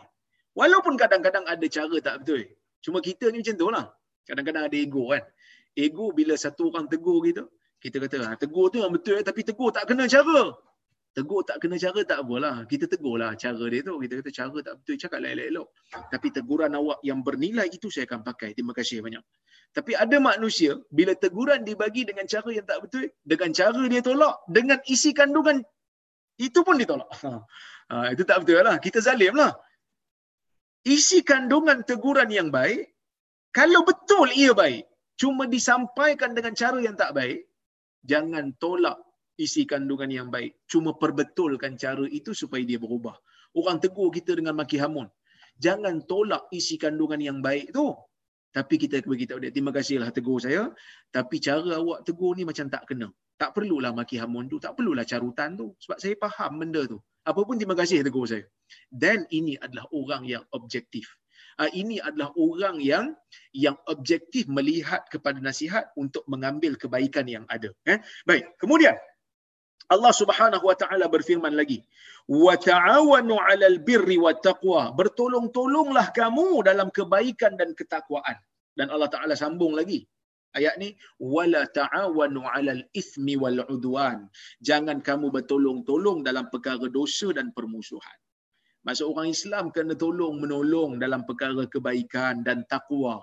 [0.53, 2.45] Walaupun kadang-kadang ada cara tak betul.
[2.83, 3.87] Cuma kita ni macam tu lah.
[4.27, 5.23] Kadang-kadang ada ego kan.
[5.73, 7.47] Ego bila satu orang tegur kita,
[7.81, 10.53] kita kata, ah, tegur tu yang betul tapi tegur tak kena cara.
[11.13, 12.65] Tegur tak kena cara tak apalah.
[12.65, 14.01] Kita tegurlah cara dia tu.
[14.01, 14.97] Kita kata cara tak betul.
[14.97, 15.69] Cakap elok-elok.
[16.09, 18.57] Tapi teguran awak yang bernilai itu saya akan pakai.
[18.57, 19.21] Terima kasih banyak.
[19.73, 24.37] Tapi ada manusia, bila teguran dibagi dengan cara yang tak betul, dengan cara dia tolak,
[24.45, 25.65] dengan isi kandungan,
[26.37, 27.09] itu pun ditolak.
[27.93, 28.77] Ha, itu tak betul lah.
[28.81, 29.53] Kita zalim lah.
[30.85, 32.89] Isi kandungan teguran yang baik,
[33.53, 34.89] kalau betul ia baik,
[35.21, 37.45] cuma disampaikan dengan cara yang tak baik,
[38.05, 38.97] jangan tolak
[39.39, 40.65] isi kandungan yang baik.
[40.69, 43.17] Cuma perbetulkan cara itu supaya dia berubah.
[43.53, 45.09] Orang tegur kita dengan maki hamun.
[45.61, 47.93] Jangan tolak isi kandungan yang baik tu.
[48.53, 50.69] Tapi kita beritahu dia, terima kasihlah tegur saya.
[51.09, 53.09] Tapi cara awak tegur ni macam tak kena.
[53.41, 54.61] Tak perlulah maki hamun tu.
[54.61, 55.73] Tak perlulah carutan tu.
[55.81, 57.01] Sebab saya faham benda tu.
[57.25, 58.45] Apapun terima kasih tegur saya.
[58.93, 61.09] Dan ini adalah orang yang objektif.
[61.61, 63.13] Uh, ini adalah orang yang
[63.53, 67.69] yang objektif melihat kepada nasihat untuk mengambil kebaikan yang ada.
[67.85, 68.01] Eh?
[68.25, 68.97] Baik, kemudian
[69.95, 71.79] Allah Subhanahu wa taala berfirman lagi,
[72.45, 78.39] "Wa ta'awanu 'alal birri wat taqwa." Bertolong-tolonglah kamu dalam kebaikan dan ketakwaan.
[78.79, 80.01] Dan Allah Taala sambung lagi
[80.59, 80.89] ayat ni,
[81.35, 84.19] "Wala ta'awanu 'alal ithmi wal 'udwan."
[84.69, 88.19] Jangan kamu bertolong-tolong dalam perkara dosa dan permusuhan.
[88.83, 93.23] Maksud orang Islam kena tolong menolong dalam perkara kebaikan dan takwa.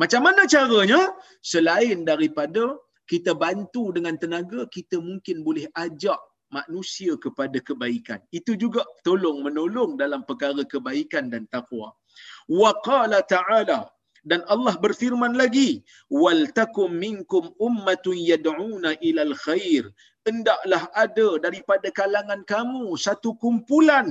[0.00, 1.12] Macam mana caranya?
[1.52, 6.18] Selain daripada kita bantu dengan tenaga, kita mungkin boleh ajak
[6.50, 8.22] manusia kepada kebaikan.
[8.30, 11.94] Itu juga tolong menolong dalam perkara kebaikan dan takwa.
[12.46, 13.90] Wa qala ta'ala
[14.26, 19.86] dan Allah berfirman lagi wal takum minkum ummatun yad'una ilal khair
[20.26, 24.10] hendaklah ada daripada kalangan kamu satu kumpulan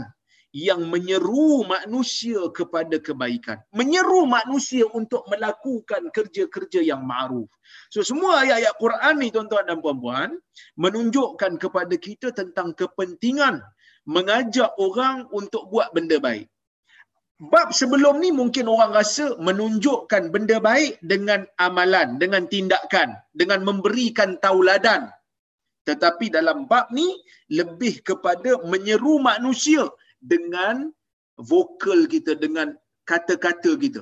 [0.56, 3.60] yang menyeru manusia kepada kebaikan.
[3.76, 7.52] Menyeru manusia untuk melakukan kerja-kerja yang ma'ruf.
[7.92, 10.40] So semua ayat-ayat Quran ni tuan-tuan dan puan-puan
[10.80, 13.60] menunjukkan kepada kita tentang kepentingan
[14.08, 16.48] mengajak orang untuk buat benda baik.
[17.36, 24.40] Bab sebelum ni mungkin orang rasa menunjukkan benda baik dengan amalan, dengan tindakan, dengan memberikan
[24.40, 25.12] tauladan.
[25.84, 27.12] Tetapi dalam bab ni
[27.52, 29.84] lebih kepada menyeru manusia
[30.26, 30.90] dengan
[31.38, 32.74] vokal kita, dengan
[33.06, 34.02] kata-kata kita.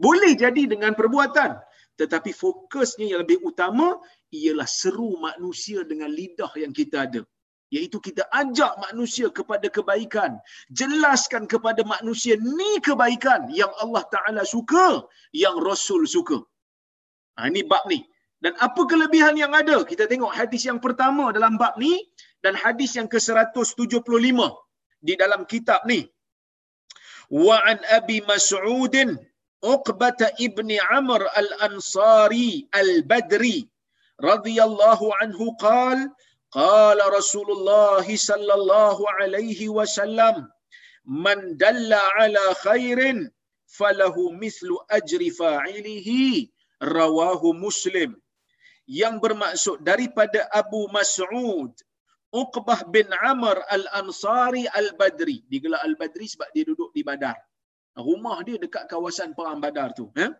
[0.00, 1.60] Boleh jadi dengan perbuatan.
[2.00, 4.00] Tetapi fokusnya yang lebih utama
[4.32, 7.22] ialah seru manusia dengan lidah yang kita ada.
[7.70, 10.40] Iaitu kita ajak manusia kepada kebaikan.
[10.74, 16.40] Jelaskan kepada manusia ni kebaikan yang Allah Ta'ala suka, yang Rasul suka.
[17.38, 18.02] Ha, ini bab ni.
[18.40, 19.84] Dan apa kelebihan yang ada?
[19.84, 22.08] Kita tengok hadis yang pertama dalam bab ni
[22.40, 24.40] dan hadis yang ke-175
[25.06, 26.00] di dalam kitab ni.
[27.30, 28.94] Wa an Abi Mas'ud
[29.60, 33.68] Uqbah ibni Amr al-Ansari al-Badri
[34.28, 36.08] radhiyallahu anhu qala
[36.48, 40.48] qala Rasulullah sallallahu alaihi wasallam
[41.04, 43.28] man dalla ala khairin
[43.68, 46.48] falahu mithlu ajri fa'ilihi
[46.80, 48.16] rawahu Muslim
[48.88, 51.68] yang bermaksud daripada Abu Mas'ud
[52.30, 55.42] Uqbah bin Amr Al-Ansari Al-Badri.
[55.50, 57.34] Digelar Al-Badri sebab dia duduk di Badar.
[57.98, 60.14] Rumah dia dekat kawasan Perang Badar tu.
[60.14, 60.30] Eh?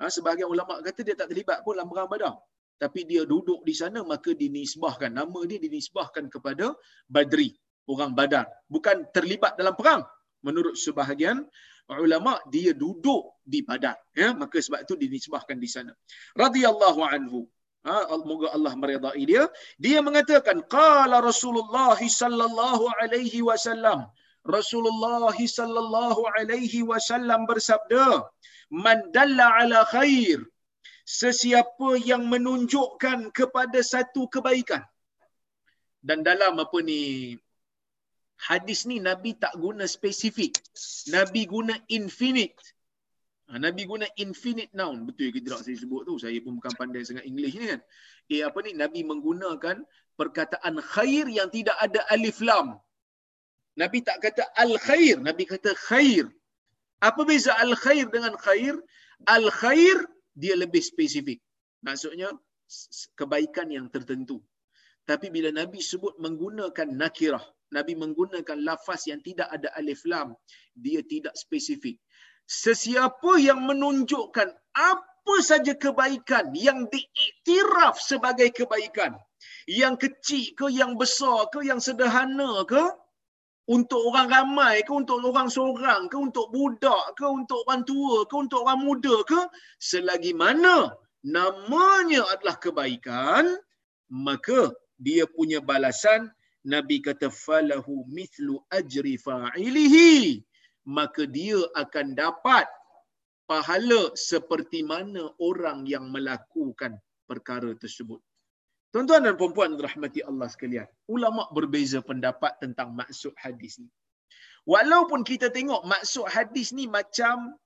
[0.00, 2.34] Ha, sebahagian ulama kata dia tak terlibat pun dalam Perang Badar.
[2.80, 5.12] Tapi dia duduk di sana maka dinisbahkan.
[5.14, 6.74] Nama dia dinisbahkan kepada
[7.06, 7.54] Badri.
[7.84, 8.48] Orang Badar.
[8.66, 10.02] Bukan terlibat dalam perang.
[10.40, 11.44] Menurut sebahagian
[11.92, 14.00] ulama dia duduk di Badar.
[14.16, 14.32] Ya?
[14.32, 15.92] Maka sebab itu dinisbahkan di sana.
[16.32, 17.44] Radiyallahu anhu.
[17.84, 19.44] Ha, moga Allah meridai dia.
[19.76, 24.08] Dia mengatakan, Qala Rasulullah sallallahu alaihi wasallam.
[24.56, 28.24] Rasulullah sallallahu alaihi wasallam bersabda,
[28.72, 30.40] Man dalla ala khair.
[31.04, 34.80] Sesiapa yang menunjukkan kepada satu kebaikan.
[36.00, 37.36] Dan dalam apa ni,
[38.48, 40.56] hadis ni Nabi tak guna spesifik.
[41.12, 42.56] Nabi guna infinite.
[43.44, 45.04] Ha, Nabi guna infinite noun.
[45.04, 46.16] Betul ke tidak saya sebut tu?
[46.16, 47.80] Saya pun bukan pandai sangat English ni kan.
[48.32, 48.72] Eh apa ni?
[48.72, 49.84] Nabi menggunakan
[50.16, 52.80] perkataan khair yang tidak ada alif lam.
[53.76, 55.20] Nabi tak kata al-khair.
[55.20, 56.30] Nabi kata khair.
[57.04, 58.80] Apa beza al-khair dengan khair?
[59.28, 59.98] Al-khair
[60.32, 61.44] dia lebih spesifik.
[61.84, 62.32] Maksudnya
[63.12, 64.40] kebaikan yang tertentu.
[65.04, 67.44] Tapi bila Nabi sebut menggunakan nakirah,
[67.76, 70.32] Nabi menggunakan lafaz yang tidak ada alif lam,
[70.72, 72.00] dia tidak spesifik
[72.44, 79.16] sesiapa yang menunjukkan apa saja kebaikan yang diiktiraf sebagai kebaikan
[79.64, 82.84] yang kecil ke yang besar ke yang sederhana ke
[83.64, 88.34] untuk orang ramai ke untuk orang seorang ke untuk budak ke untuk orang tua ke
[88.36, 89.40] untuk orang muda ke
[89.80, 90.92] selagi mana
[91.24, 93.56] namanya adalah kebaikan
[94.12, 96.28] maka dia punya balasan
[96.60, 100.44] nabi kata falahu mithlu ajri fa'ilihi
[100.84, 102.68] maka dia akan dapat
[103.48, 108.20] pahala seperti mana orang yang melakukan perkara tersebut.
[108.92, 113.90] Tuan-tuan dan puan-puan rahmati Allah sekalian, ulama berbeza pendapat tentang maksud hadis ni.
[114.64, 117.58] Walaupun kita tengok maksud hadis ni macam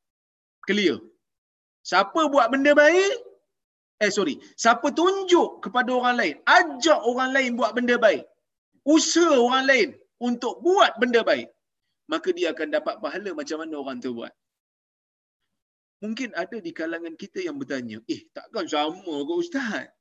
[0.64, 0.98] clear.
[1.84, 3.14] Siapa buat benda baik?
[3.98, 8.24] Eh sorry, siapa tunjuk kepada orang lain, ajak orang lain buat benda baik.
[8.86, 9.88] Usaha orang lain
[10.22, 11.50] untuk buat benda baik
[12.08, 14.32] maka dia akan dapat pahala macam mana orang tu buat.
[16.02, 19.92] Mungkin ada di kalangan kita yang bertanya, eh takkan sama ke Ustaz?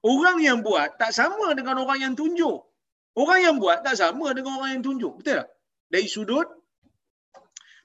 [0.00, 2.64] Orang yang buat tak sama dengan orang yang tunjuk.
[3.12, 5.20] Orang yang buat tak sama dengan orang yang tunjuk.
[5.20, 5.48] Betul tak?
[5.92, 6.48] Dari sudut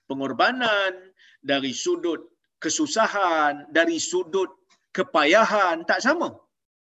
[0.07, 1.11] pengorbanan,
[1.43, 2.21] dari sudut
[2.63, 4.47] kesusahan, dari sudut
[4.95, 6.31] kepayahan, tak sama.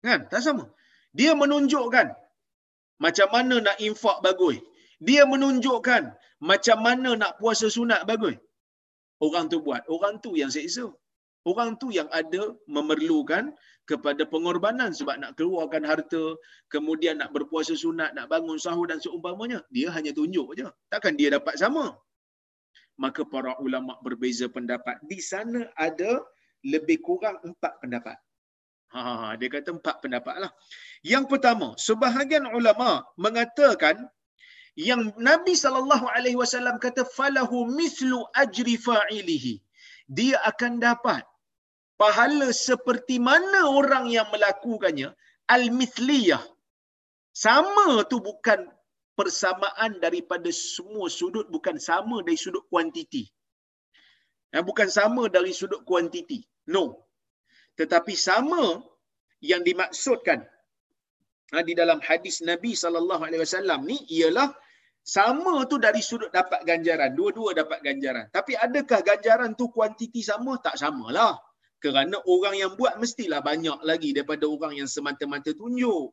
[0.07, 0.31] Kan?
[0.31, 0.71] Tak sama.
[1.11, 2.15] Dia menunjukkan
[3.03, 4.63] macam mana nak infak bagus
[4.99, 6.03] dia menunjukkan
[6.43, 8.37] macam mana nak puasa sunat bagus.
[9.19, 9.83] Orang tu buat.
[9.91, 10.87] Orang tu yang seksa.
[11.47, 13.55] Orang tu yang ada memerlukan
[13.89, 16.37] kepada pengorbanan sebab nak keluarkan harta,
[16.69, 19.65] kemudian nak berpuasa sunat, nak bangun sahur dan seumpamanya.
[19.73, 20.67] Dia hanya tunjuk je.
[20.93, 21.97] Takkan dia dapat sama.
[22.99, 24.99] Maka para ulama berbeza pendapat.
[25.07, 26.21] Di sana ada
[26.67, 28.19] lebih kurang empat pendapat.
[28.89, 29.29] Ha, ha, ha.
[29.37, 30.51] dia kata empat pendapat lah.
[31.05, 34.09] Yang pertama, sebahagian ulama mengatakan
[34.79, 39.59] yang Nabi sallallahu alaihi wasallam kata falahu mislu ajri fa'ilihi.
[40.07, 41.27] Dia akan dapat
[41.99, 45.11] pahala seperti mana orang yang melakukannya.
[45.51, 46.39] Al-mithliyah.
[47.35, 48.71] Sama tu bukan
[49.19, 53.27] persamaan daripada semua sudut bukan sama dari sudut kuantiti.
[54.55, 56.47] Dan bukan sama dari sudut kuantiti.
[56.71, 57.03] No.
[57.75, 58.79] Tetapi sama
[59.43, 60.47] yang dimaksudkan
[61.51, 64.55] ha, di dalam hadis Nabi sallallahu alaihi wasallam ni ialah
[65.09, 67.17] sama tu dari sudut dapat ganjaran.
[67.17, 68.29] Dua-dua dapat ganjaran.
[68.29, 70.61] Tapi adakah ganjaran tu kuantiti sama?
[70.61, 71.41] Tak samalah.
[71.81, 76.13] Kerana orang yang buat mestilah banyak lagi daripada orang yang semata-mata tunjuk.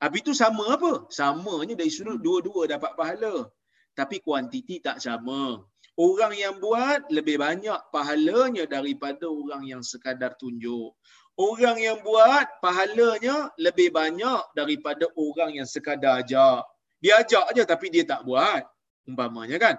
[0.00, 1.12] Tapi tu sama apa?
[1.12, 3.52] Samanya dari sudut dua-dua dapat pahala.
[3.92, 5.60] Tapi kuantiti tak sama.
[6.00, 10.96] Orang yang buat lebih banyak pahalanya daripada orang yang sekadar tunjuk.
[11.36, 16.64] Orang yang buat pahalanya lebih banyak daripada orang yang sekadar ajak.
[17.00, 18.64] Dia ajak aja tapi dia tak buat.
[19.08, 19.76] Umpamanya kan.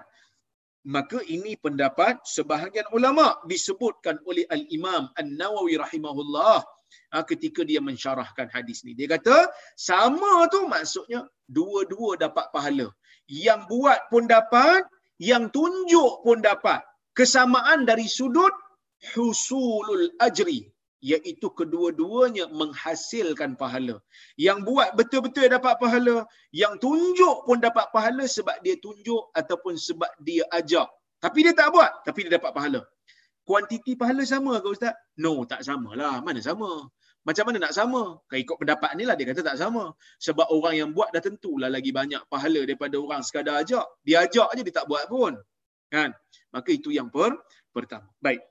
[0.82, 6.58] Maka ini pendapat sebahagian ulama disebutkan oleh Al-Imam An-Nawawi rahimahullah
[7.14, 8.98] ha, ketika dia mensyarahkan hadis ni.
[8.98, 9.46] Dia kata
[9.78, 12.90] sama tu maksudnya dua-dua dapat pahala.
[13.30, 14.82] Yang buat pun dapat,
[15.22, 16.82] yang tunjuk pun dapat.
[17.14, 18.50] Kesamaan dari sudut
[19.14, 20.66] husulul ajri
[21.02, 23.98] iaitu kedua-duanya menghasilkan pahala.
[24.38, 30.08] Yang buat betul-betul dapat pahala, yang tunjuk pun dapat pahala sebab dia tunjuk ataupun sebab
[30.22, 30.86] dia ajak.
[31.18, 32.80] Tapi dia tak buat, tapi dia dapat pahala.
[33.42, 34.94] kuantiti pahala sama ke Ustaz?
[35.18, 36.22] No, tak sama lah.
[36.22, 36.86] Mana sama?
[37.22, 38.18] Macam mana nak sama?
[38.30, 39.94] Kan ikut pendapat ni lah dia kata tak sama.
[40.22, 43.82] Sebab orang yang buat dah tentulah lagi banyak pahala daripada orang sekadar ajak.
[44.06, 45.38] Dia ajak je dia tak buat pun.
[45.90, 46.14] Kan?
[46.50, 47.34] Maka itu yang per
[47.70, 48.10] pertama.
[48.18, 48.42] Baik.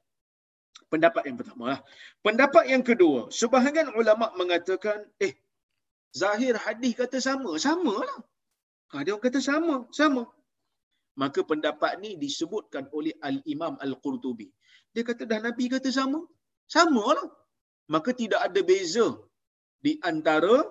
[0.91, 1.79] Pendapat yang pertama lah.
[2.25, 3.31] Pendapat yang kedua.
[3.31, 5.39] Sebahagian ulama mengatakan, eh,
[6.11, 7.55] Zahir hadis kata sama.
[7.55, 8.19] Sama lah.
[8.91, 9.75] Ha, dia orang kata sama.
[9.95, 10.23] Sama.
[11.15, 14.51] Maka pendapat ni disebutkan oleh Al-Imam Al-Qurtubi.
[14.91, 16.19] Dia kata dah Nabi kata sama.
[16.67, 17.27] Sama lah
[17.93, 19.07] maka tidak ada beza
[19.83, 20.63] di antara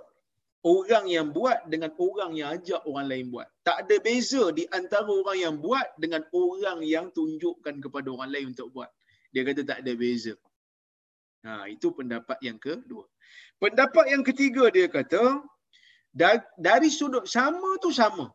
[0.64, 3.48] orang yang buat dengan orang yang ajak orang lain buat.
[3.68, 8.46] Tak ada beza di antara orang yang buat dengan orang yang tunjukkan kepada orang lain
[8.56, 8.88] untuk buat.
[9.32, 10.34] Dia kata tak ada beza.
[11.46, 13.04] Ha, itu pendapat yang kedua.
[13.62, 15.22] Pendapat yang ketiga dia kata,
[16.66, 18.26] dari sudut sama tu sama.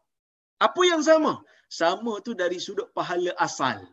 [0.68, 1.34] Apa yang sama?
[1.68, 3.84] Sama tu dari sudut pahala asal.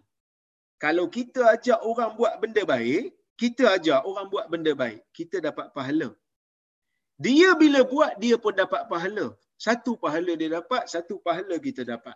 [0.83, 3.11] Kalau kita ajak orang buat benda baik,
[3.43, 6.11] kita ajar orang buat benda baik, kita dapat pahala.
[7.19, 9.27] Dia bila buat, dia pun dapat pahala.
[9.59, 12.15] Satu pahala dia dapat, satu pahala kita dapat.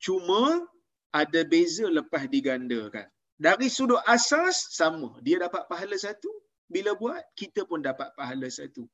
[0.00, 0.64] Cuma
[1.12, 3.08] ada beza lepas digandakan.
[3.42, 5.18] Dari sudut asas, sama.
[5.26, 6.30] Dia dapat pahala satu,
[6.70, 8.86] bila buat, kita pun dapat pahala satu.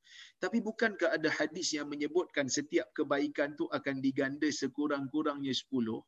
[0.42, 6.00] Tapi bukankah ada hadis yang menyebutkan setiap kebaikan tu akan diganda sekurang-kurangnya sepuluh?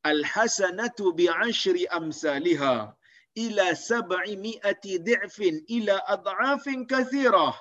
[0.00, 2.96] Al-hasanatu bi'ashri amsalihah
[3.44, 7.52] ila sab'i mi'ati di'fin ila ad'afin kathirah.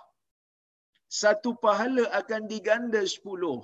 [1.11, 3.59] Satu pahala akan diganda sepuluh.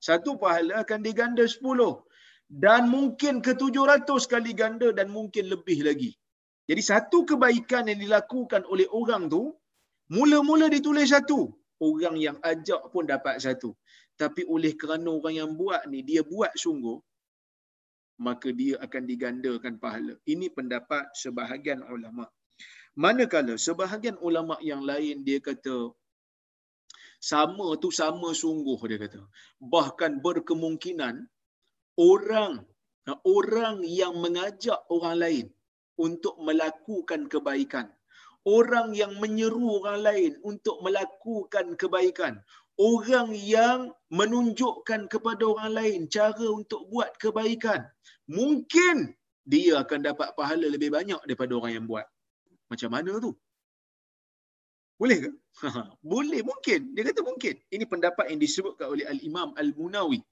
[0.00, 2.05] Satu pahala akan diganda sepuluh.
[2.46, 6.14] Dan mungkin ke tujuh ratus kali ganda dan mungkin lebih lagi.
[6.66, 9.54] Jadi satu kebaikan yang dilakukan oleh orang tu,
[10.10, 11.50] mula-mula ditulis satu.
[11.82, 13.74] Orang yang ajak pun dapat satu.
[14.16, 16.96] Tapi oleh kerana orang yang buat ni, dia buat sungguh,
[18.22, 20.14] maka dia akan digandakan pahala.
[20.24, 22.24] Ini pendapat sebahagian ulama.
[22.96, 25.92] Manakala sebahagian ulama yang lain dia kata
[27.20, 29.20] sama tu sama sungguh dia kata.
[29.60, 31.14] Bahkan berkemungkinan
[31.98, 32.64] orang
[33.26, 35.46] orang yang mengajak orang lain
[35.96, 37.88] untuk melakukan kebaikan.
[38.46, 42.38] Orang yang menyeru orang lain untuk melakukan kebaikan
[42.76, 47.88] orang yang menunjukkan kepada orang lain cara untuk buat kebaikan,
[48.28, 52.04] mungkin dia akan dapat pahala lebih banyak daripada orang yang buat.
[52.68, 53.32] Macam mana tu?
[54.96, 55.30] Boleh ke?
[56.12, 56.96] Boleh, mungkin.
[56.96, 57.54] Dia kata mungkin.
[57.68, 60.24] Ini pendapat yang disebutkan oleh Al-Imam Al-Munawi.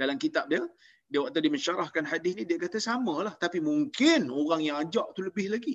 [0.00, 0.62] Dalam kitab dia,
[1.10, 3.34] dia waktu dia mensyarahkan hadis ni, dia kata samalah.
[3.44, 5.74] Tapi mungkin orang yang ajak tu lebih lagi.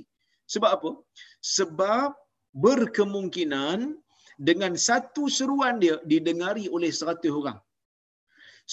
[0.54, 0.92] Sebab apa?
[1.58, 2.10] Sebab
[2.66, 3.96] berkemungkinan
[4.50, 7.60] dengan satu seruan dia didengari oleh seratus orang.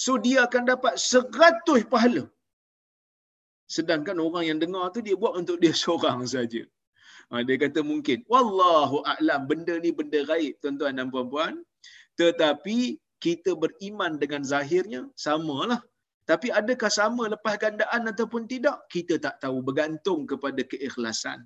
[0.03, 2.23] So dia akan dapat seratus pahala.
[3.75, 6.63] Sedangkan orang yang dengar tu dia buat untuk dia seorang saja.
[7.29, 8.25] Ha, dia kata mungkin.
[8.33, 9.41] Wallahu a'lam.
[9.49, 11.53] Benda ni benda gaib tuan-tuan dan puan-puan.
[12.17, 15.81] Tetapi kita beriman dengan zahirnya samalah.
[16.29, 18.77] Tapi adakah sama lepas gandaan ataupun tidak?
[18.93, 19.65] Kita tak tahu.
[19.65, 21.39] Bergantung kepada keikhlasan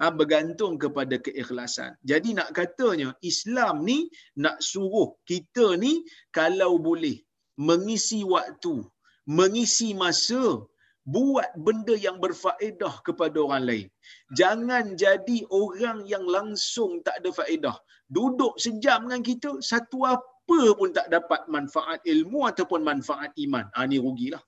[0.00, 1.96] ha, bergantung kepada keikhlasan.
[2.10, 3.98] Jadi nak katanya Islam ni
[4.44, 7.16] nak suruh kita ni kalau boleh
[7.56, 8.84] mengisi waktu,
[9.24, 10.64] mengisi masa
[11.06, 13.86] buat benda yang berfaedah kepada orang lain.
[14.34, 17.76] Jangan jadi orang yang langsung tak ada faedah.
[18.10, 23.66] Duduk sejam dengan kita, satu apa pun tak dapat manfaat ilmu ataupun manfaat iman.
[23.74, 24.40] Ha, ni rugilah.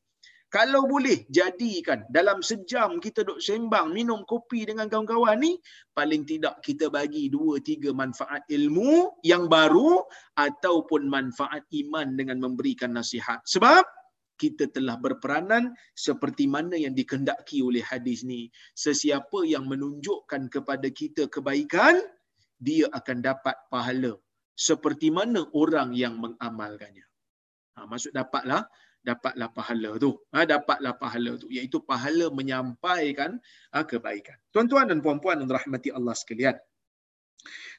[0.48, 5.60] Kalau boleh jadikan dalam sejam kita duduk sembang minum kopi dengan kawan-kawan ni
[5.92, 10.00] paling tidak kita bagi dua tiga manfaat ilmu yang baru
[10.40, 13.44] ataupun manfaat iman dengan memberikan nasihat.
[13.44, 13.84] Sebab
[14.40, 18.48] kita telah berperanan seperti mana yang dikendaki oleh hadis ni.
[18.72, 22.00] Sesiapa yang menunjukkan kepada kita kebaikan,
[22.56, 24.16] dia akan dapat pahala.
[24.58, 27.06] Seperti mana orang yang mengamalkannya.
[27.78, 28.66] Ha, maksud dapatlah
[29.06, 30.18] dapatlah pahala tu.
[30.34, 31.46] Ha, dapatlah pahala tu.
[31.46, 33.38] Iaitu pahala menyampaikan
[33.70, 34.34] ha, kebaikan.
[34.50, 36.58] Tuan-tuan dan puan-puan yang rahmati Allah sekalian.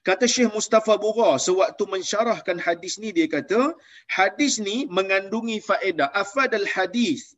[0.08, 3.75] Kata Syekh Mustafa Bura sewaktu mensyarahkan hadis ni dia kata
[4.08, 7.36] hadis ni mengandungi faedah afad al hadis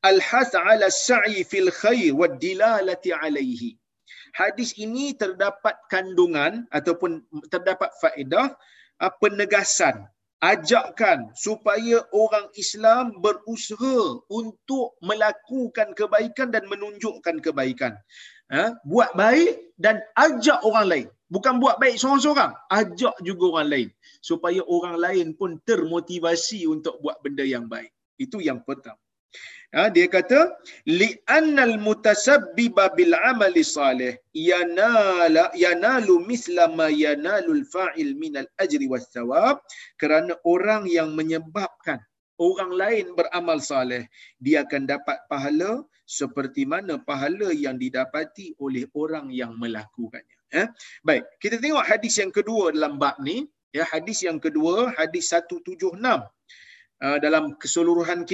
[0.00, 3.76] al has ala sa'i fil khair wa dilalati alaihi.
[4.34, 8.54] Hadis ini terdapat kandungan ataupun terdapat faedah
[9.18, 10.08] penegasan
[10.40, 17.92] ajakkan supaya orang Islam berusaha untuk melakukan kebaikan dan menunjukkan kebaikan.
[18.50, 18.74] Ha?
[18.82, 21.06] Buat baik dan ajak orang lain.
[21.30, 22.56] Bukan buat baik seorang-seorang.
[22.72, 23.88] Ajak juga orang lain.
[24.18, 27.94] Supaya orang lain pun termotivasi untuk buat benda yang baik.
[28.18, 28.98] Itu yang pertama.
[29.70, 30.50] Ha, dia kata
[30.82, 39.62] li'annal mutasabbiba bil amali salih yanala yanalu misla ma yanalul fa'il minal ajri was thawab
[39.94, 42.02] kerana orang yang menyebabkan
[42.42, 44.10] orang lain beramal saleh
[44.42, 50.38] dia akan dapat pahala seperti mana pahala yang didapati oleh orang yang melakukannya.
[50.50, 50.66] Eh
[51.06, 53.46] baik kita tengok hadis yang kedua dalam bab ni.
[53.70, 58.26] Ya hadis yang kedua hadis 176 uh, dalam keseluruhan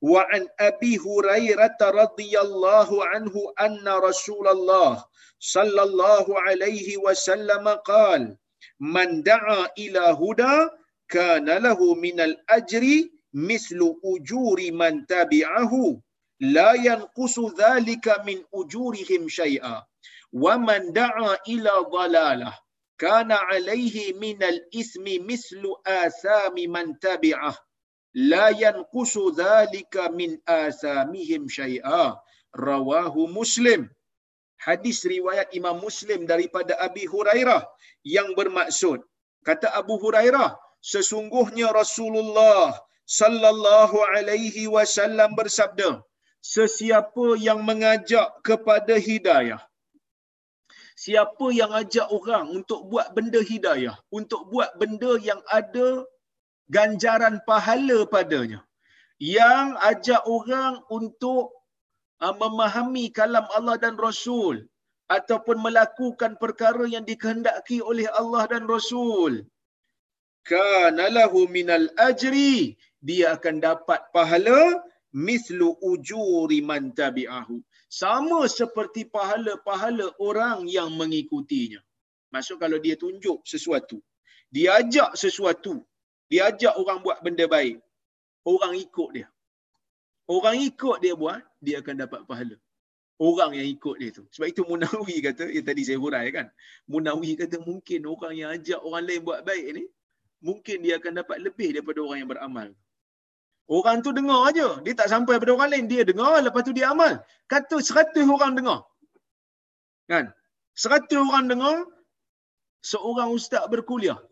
[0.00, 5.04] kita wa an abi hurairah radhiyallahu anhu anna rasulullah
[5.40, 8.36] sallallahu alaihi wasallam qala
[8.80, 10.70] man da'a ila huda
[11.08, 16.00] kana lahu minal ajri mislu ujuri man tabi'ahu
[16.40, 19.82] la yanqusu dhalika min ujurihim syai'a
[20.32, 22.54] wa man da'a ila dhalalah
[22.98, 27.56] kana alayhi min al-ithmi mislu athami man tabi'ah
[28.16, 32.16] la yanqusu dhalika min athamihim syai'a.
[32.56, 33.82] Rawahu muslim.
[34.66, 37.60] Hadis riwayat Imam Muslim daripada Abi Hurairah
[38.02, 39.04] yang bermaksud
[39.48, 40.48] kata Abu Hurairah
[40.92, 42.72] sesungguhnya Rasulullah
[43.20, 45.90] sallallahu alaihi wasallam bersabda
[46.54, 49.60] sesiapa yang mengajak kepada hidayah
[51.04, 55.88] siapa yang ajak orang untuk buat benda hidayah untuk buat benda yang ada
[56.74, 58.60] ganjaran pahala padanya.
[59.16, 61.56] Yang ajak orang untuk
[62.20, 64.68] uh, memahami kalam Allah dan Rasul
[65.08, 69.46] ataupun melakukan perkara yang dikehendaki oleh Allah dan Rasul.
[70.44, 74.78] Kana lahu minal ajri dia akan dapat pahala
[75.10, 77.56] mislu ujuri man tabi'ahu.
[77.88, 81.80] Sama seperti pahala-pahala orang yang mengikutinya.
[82.34, 84.02] Maksud kalau dia tunjuk sesuatu
[84.50, 85.82] dia ajak sesuatu
[86.30, 87.76] dia ajak orang buat benda baik
[88.46, 89.26] orang ikut dia
[90.36, 92.56] orang ikut dia buat dia akan dapat pahala
[93.16, 96.46] orang yang ikut dia tu sebab itu Munawi kata yang tadi saya hurai kan
[96.90, 99.84] Munawi kata mungkin orang yang ajak orang lain buat baik ni
[100.44, 102.68] mungkin dia akan dapat lebih daripada orang yang beramal
[103.66, 104.78] Orang tu dengar aja.
[104.86, 105.84] Dia tak sampai pada orang lain.
[105.90, 107.18] Dia dengar, lepas tu dia amal.
[107.50, 108.86] Kata seratus orang dengar.
[110.06, 110.30] Kan?
[110.78, 111.82] Seratus orang dengar,
[112.78, 114.22] seorang ustaz berkuliah.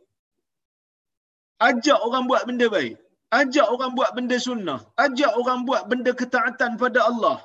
[1.61, 2.99] Ajak orang buat benda baik.
[3.31, 4.81] Ajak orang buat benda sunnah.
[4.99, 7.39] Ajak orang buat benda ketaatan pada Allah.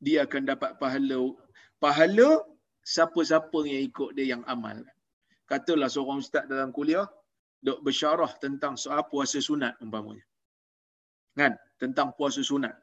[0.00, 1.36] Dia akan dapat pahala.
[1.80, 2.44] Pahala
[2.84, 4.80] siapa-siapa yang ikut dia yang amal.
[5.44, 7.08] Katalah seorang ustaz dalam kuliah,
[7.64, 10.24] dok bersyarah tentang soal puasa sunat umpamanya.
[11.36, 11.56] Kan?
[11.80, 12.76] Tentang puasa sunat.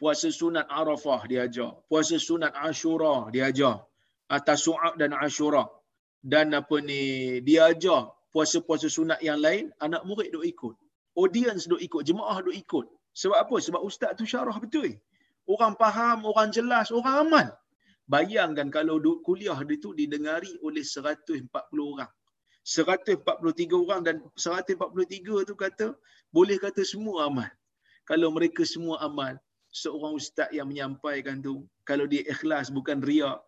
[0.00, 1.80] Puasa sunat Arafah dia ajar.
[1.88, 3.84] Puasa sunat Ashura dia ajar.
[4.28, 5.64] Atas Su'ab dan Ashura.
[6.24, 10.74] Dan apa ni, dia ajar puasa-puasa sunat yang lain, anak murid dok ikut.
[11.20, 12.86] Audience dok ikut, jemaah dok ikut.
[13.12, 13.56] Sebab apa?
[13.60, 14.96] Sebab ustaz tu syarah betul.
[15.44, 17.46] Orang faham, orang jelas, orang amal.
[18.08, 21.44] Bayangkan kalau kuliah dia tu didengari oleh 140
[21.80, 22.10] orang.
[22.64, 23.20] 143
[23.76, 25.92] orang dan 143 tu kata
[26.32, 27.48] boleh kata semua amal.
[28.08, 29.36] Kalau mereka semua amal,
[29.68, 33.40] seorang ustaz yang menyampaikan tu, kalau dia ikhlas bukan riak,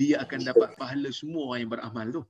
[0.00, 2.22] dia akan dapat pahala semua orang yang beramal tu.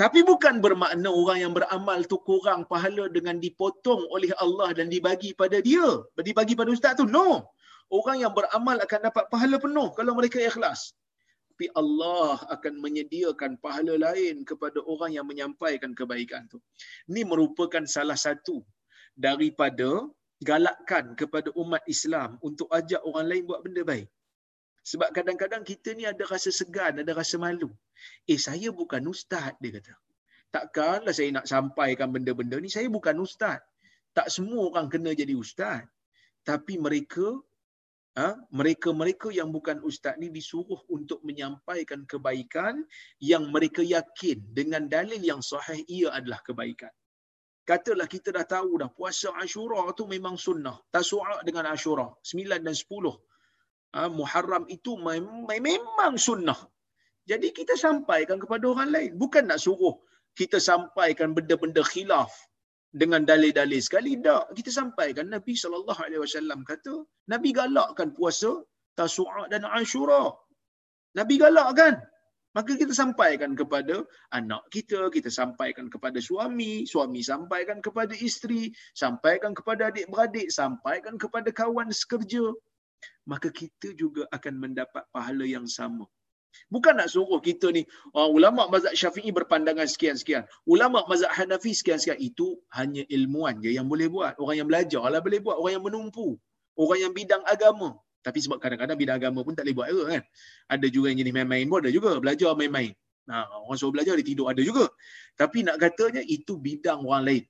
[0.00, 5.36] Tapi bukan bermakna orang yang beramal tu kurang pahala dengan dipotong oleh Allah dan dibagi
[5.36, 5.86] pada dia,
[6.28, 7.04] dibagi pada ustaz tu.
[7.04, 7.28] No.
[7.90, 10.94] Orang yang beramal akan dapat pahala penuh kalau mereka ikhlas
[11.60, 16.56] tapi Allah akan menyediakan pahala lain kepada orang yang menyampaikan kebaikan tu.
[17.04, 18.64] Ini merupakan salah satu
[19.12, 20.08] daripada
[20.40, 24.08] galakkan kepada umat Islam untuk ajak orang lain buat benda baik.
[24.80, 27.68] Sebab kadang-kadang kita ni ada rasa segan, ada rasa malu.
[28.24, 29.94] Eh saya bukan ustaz dia kata.
[30.50, 33.60] Takkanlah saya nak sampaikan benda-benda ni, saya bukan ustaz.
[34.16, 35.86] Tak semua orang kena jadi ustaz.
[36.42, 37.38] Tapi mereka
[38.18, 42.82] ha, mereka-mereka yang bukan ustaz ni disuruh untuk menyampaikan kebaikan
[43.22, 46.90] yang mereka yakin dengan dalil yang sahih ia adalah kebaikan.
[47.68, 50.80] Katalah kita dah tahu dah puasa Ashura tu memang sunnah.
[50.90, 53.29] Tasu'a dengan Ashura, 9 dan 10.
[53.96, 56.60] Ha, Muharram itu memang sunnah.
[57.30, 59.10] Jadi kita sampaikan kepada orang lain.
[59.22, 59.98] Bukan nak suruh
[60.38, 62.30] kita sampaikan benda-benda khilaf
[62.90, 68.50] dengan dalil-dalil sekali tak kita sampaikan Nabi wasallam kata Nabi galakkan puasa
[68.98, 70.34] Tasu'a dan Ashura.
[71.18, 71.96] Nabi galakkan.
[72.50, 74.02] Maka kita sampaikan kepada
[74.34, 81.54] anak kita, kita sampaikan kepada suami, suami sampaikan kepada isteri, sampaikan kepada adik-beradik, sampaikan kepada
[81.54, 82.50] kawan sekerja.
[83.28, 86.06] Maka kita juga akan mendapat pahala yang sama.
[86.66, 90.42] Bukan nak suruh kita ni, uh, ulama mazhab syafi'i berpandangan sekian-sekian.
[90.66, 92.18] Ulama mazhab hanafi sekian-sekian.
[92.18, 94.34] Itu hanya ilmuwan je yang boleh buat.
[94.42, 95.56] Orang yang belajar lah boleh buat.
[95.58, 96.34] Orang yang menumpu.
[96.74, 97.94] Orang yang bidang agama.
[98.20, 100.22] Tapi sebab kadang-kadang bidang agama pun tak boleh buat error kan.
[100.68, 102.10] Ada juga yang jenis main-main pun ada juga.
[102.18, 102.92] Belajar main-main.
[103.30, 104.90] Nah, orang suruh belajar dia tidur ada juga.
[105.38, 107.44] Tapi nak katanya itu bidang orang lain.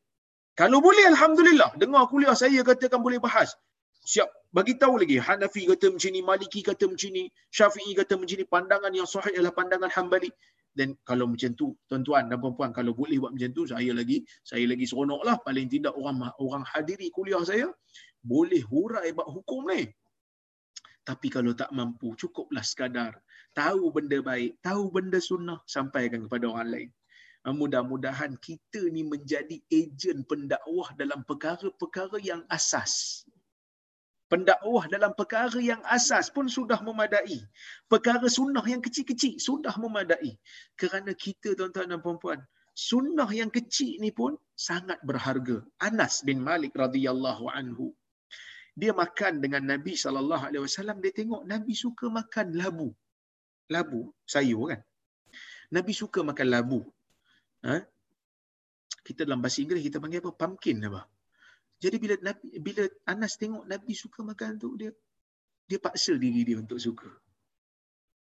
[0.60, 1.72] Kalau boleh Alhamdulillah.
[1.80, 3.56] Dengar kuliah saya katakan boleh bahas.
[4.00, 8.36] Siap bagi tahu lagi Hanafi kata macam ni, Maliki kata macam ni, Syafi'i kata macam
[8.40, 10.32] ni, pandangan yang sahih adalah pandangan Hambali.
[10.74, 14.66] Dan kalau macam tu, tuan-tuan dan puan-puan, kalau boleh buat macam tu, saya lagi saya
[14.70, 17.66] lagi seronoklah paling tidak orang orang hadiri kuliah saya
[18.22, 19.86] boleh hurai bab hukum ni.
[21.02, 23.18] Tapi kalau tak mampu, cukuplah sekadar
[23.54, 26.90] tahu benda baik, tahu benda sunnah, sampaikan kepada orang lain.
[27.46, 33.24] Mudah-mudahan kita ni menjadi ejen pendakwah dalam perkara-perkara yang asas
[34.30, 37.42] pendakwah dalam perkara yang asas pun sudah memadai.
[37.90, 40.38] Perkara sunnah yang kecil-kecil sudah memadai.
[40.78, 42.40] Kerana kita tuan-tuan dan puan-puan,
[42.72, 45.58] sunnah yang kecil ni pun sangat berharga.
[45.82, 47.90] Anas bin Malik radhiyallahu anhu.
[48.78, 52.88] Dia makan dengan Nabi sallallahu alaihi wasallam, dia tengok Nabi suka makan labu.
[53.74, 54.80] Labu, sayur kan?
[55.74, 56.80] Nabi suka makan labu.
[57.66, 57.82] Ha?
[59.06, 60.32] Kita dalam bahasa Inggeris kita panggil apa?
[60.38, 61.02] Pumpkin apa?
[61.80, 64.92] Jadi bila Nabi, bila Anas tengok Nabi suka makan tu dia
[65.64, 67.08] dia paksa diri dia untuk suka.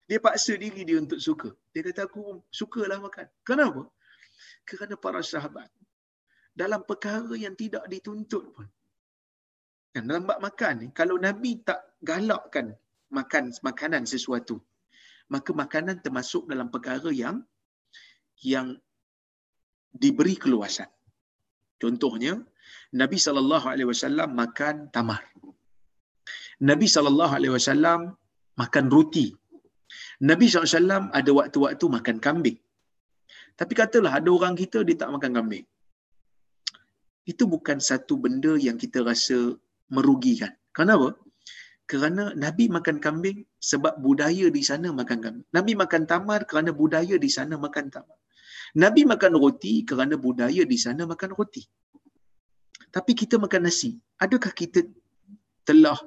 [0.09, 1.53] Dia paksa diri dia untuk suka.
[1.69, 3.29] Dia kata aku sukalah makan.
[3.45, 3.87] Kenapa?
[4.65, 5.69] Kerana para sahabat
[6.53, 8.67] dalam perkara yang tidak dituntut pun.
[9.93, 12.73] Dan dalam bab makan ni, kalau Nabi tak galakkan
[13.13, 14.57] makan makanan sesuatu,
[15.29, 17.45] maka makanan termasuk dalam perkara yang
[18.41, 18.73] yang
[19.93, 20.89] diberi keluasan.
[21.77, 22.41] Contohnya,
[23.01, 25.21] Nabi sallallahu alaihi wasallam makan tamar.
[26.69, 28.01] Nabi sallallahu alaihi wasallam
[28.61, 29.27] makan roti.
[30.29, 32.57] Nabi SAW ada waktu-waktu makan kambing.
[33.59, 35.65] Tapi katalah ada orang kita dia tak makan kambing.
[37.31, 39.37] Itu bukan satu benda yang kita rasa
[39.95, 40.53] merugikan.
[40.77, 41.09] Kenapa?
[41.91, 43.37] Kerana Nabi makan kambing
[43.71, 45.47] sebab budaya di sana makan kambing.
[45.57, 48.17] Nabi makan tamar kerana budaya di sana makan tamar.
[48.83, 51.63] Nabi makan roti kerana budaya di sana makan roti
[52.93, 53.97] tapi kita makan nasi.
[54.21, 54.85] Adakah kita
[55.65, 55.97] telah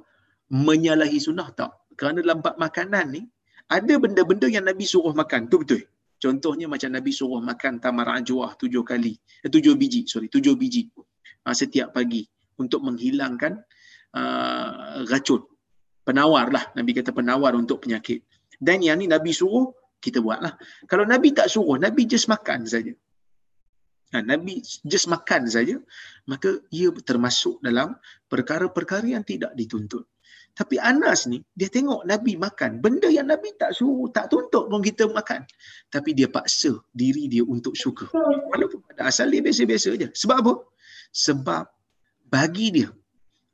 [0.46, 1.74] menyalahi sunnah tak?
[1.98, 3.26] Kerana dalam bab makanan ni,
[3.66, 5.50] ada benda-benda yang Nabi suruh makan.
[5.50, 5.82] Tu betul.
[6.22, 9.18] Contohnya macam Nabi suruh makan tamar ajwah tujuh kali.
[9.42, 10.86] Eh, tujuh biji, sorry, tujuh biji.
[11.42, 12.22] Uh, setiap pagi.
[12.56, 13.52] Untuk menghilangkan
[14.16, 15.42] uh, racun.
[16.06, 16.70] Penawar lah.
[16.78, 18.22] Nabi kata penawar untuk penyakit.
[18.56, 20.54] Dan yang ni Nabi suruh, kita buatlah.
[20.86, 22.94] Kalau Nabi tak suruh, Nabi just makan saja.
[24.14, 25.82] Ha, Nabi just makan saja,
[26.30, 27.98] maka ia termasuk dalam
[28.30, 30.06] perkara-perkara yang tidak dituntut.
[30.56, 32.80] Tapi Anas ni, dia tengok Nabi makan.
[32.80, 35.44] Benda yang Nabi tak suruh, tak tuntut pun kita makan.
[35.92, 38.08] Tapi dia paksa diri dia untuk suka.
[38.52, 40.08] Walaupun pada asal dia biasa-biasa saja.
[40.16, 40.54] Sebab apa?
[41.12, 41.64] Sebab
[42.32, 42.88] bagi dia,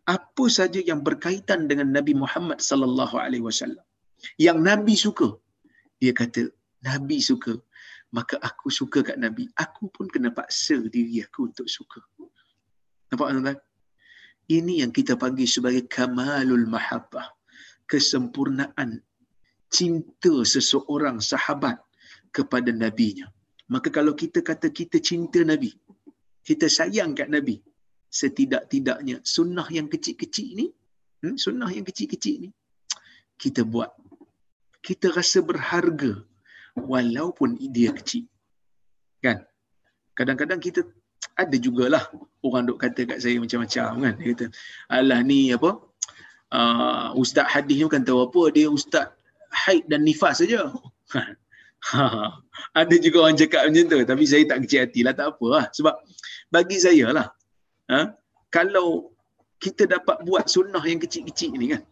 [0.06, 3.82] apa saja yang berkaitan dengan Nabi Muhammad sallallahu alaihi wasallam
[4.38, 5.38] yang Nabi suka,
[6.02, 6.50] dia kata
[6.82, 7.58] Nabi suka
[8.12, 9.48] maka aku suka kat Nabi.
[9.56, 12.00] Aku pun kena paksa diri aku untuk suka.
[13.08, 13.58] Nampak tuan-tuan?
[14.52, 17.32] Ini yang kita panggil sebagai kamalul mahabbah.
[17.88, 19.00] Kesempurnaan
[19.72, 21.80] cinta seseorang sahabat
[22.28, 23.32] kepada Nabi-Nya.
[23.72, 25.72] Maka kalau kita kata kita cinta Nabi,
[26.44, 27.64] kita sayang kat Nabi,
[28.12, 30.66] setidak-tidaknya sunnah yang kecil-kecil ni,
[31.24, 32.50] hmm, sunnah yang kecil-kecil ni,
[33.40, 33.88] kita buat.
[34.84, 36.20] Kita rasa berharga
[36.76, 38.26] walaupun dia kecil.
[39.22, 39.44] Kan?
[40.16, 40.84] Kadang-kadang kita
[41.38, 42.04] ada jugalah
[42.44, 44.14] orang duk kata kat saya macam-macam kan.
[44.18, 44.46] Dia kata,
[44.92, 45.80] alah ni apa?
[46.52, 48.42] Uh, ustaz hadis ni bukan tahu apa.
[48.52, 49.08] Dia ustaz
[49.64, 50.68] haid dan nifas saja.
[52.80, 53.98] ada juga orang cakap macam tu.
[54.04, 55.14] Tapi saya tak kecil hati lah.
[55.16, 55.64] Tak apa lah.
[55.72, 55.94] Sebab
[56.52, 57.26] bagi saya lah.
[57.88, 58.12] Ha?
[58.52, 59.12] Kalau
[59.56, 61.82] kita dapat buat sunnah yang kecil-kecil ni kan.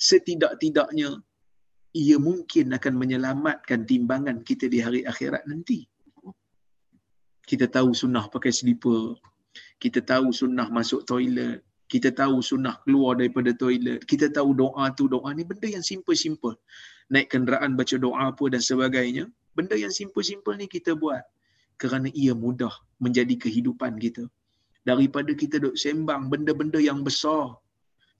[0.00, 1.20] Setidak-tidaknya
[1.92, 5.84] ia mungkin akan menyelamatkan timbangan kita di hari akhirat nanti.
[7.44, 9.20] Kita tahu sunnah pakai slipper.
[9.76, 11.60] Kita tahu sunnah masuk toilet.
[11.92, 14.08] Kita tahu sunnah keluar daripada toilet.
[14.08, 16.56] Kita tahu doa tu doa ni benda yang simple-simple.
[17.12, 19.28] Naik kenderaan baca doa apa dan sebagainya.
[19.52, 21.20] Benda yang simple-simple ni kita buat.
[21.76, 24.24] Kerana ia mudah menjadi kehidupan kita.
[24.88, 27.60] Daripada kita duk sembang benda-benda yang besar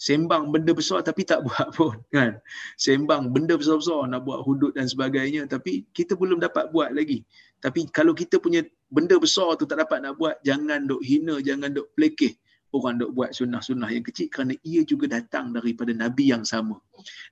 [0.02, 2.42] sembang benda besar tapi tak buat pun kan
[2.74, 7.22] sembang benda besar-besar nak buat hudud dan sebagainya tapi kita belum dapat buat lagi
[7.62, 11.70] tapi kalau kita punya benda besar tu tak dapat nak buat jangan dok hina jangan
[11.70, 12.34] dok pelekeh
[12.72, 16.80] orang dok buat sunnah-sunnah yang kecil kerana ia juga datang daripada nabi yang sama.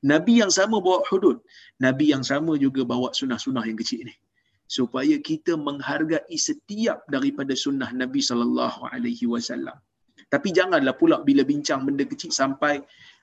[0.05, 1.41] Nabi yang sama bawa hudud,
[1.81, 4.14] nabi yang sama juga bawa sunnah-sunnah yang kecil ni.
[4.71, 9.75] Supaya kita menghargai setiap daripada sunnah Nabi sallallahu alaihi wasallam.
[10.31, 12.78] Tapi janganlah pula bila bincang benda kecil sampai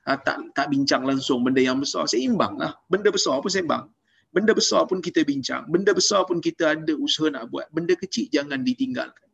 [0.05, 2.03] uh, tak tak bincang langsung benda yang besar.
[2.05, 2.75] Seimbanglah.
[2.91, 3.87] Benda besar pun seimbang.
[4.35, 5.63] Benda besar pun kita bincang.
[5.71, 7.71] Benda besar pun kita ada usaha nak buat.
[7.71, 9.27] Benda kecil jangan ditinggalkan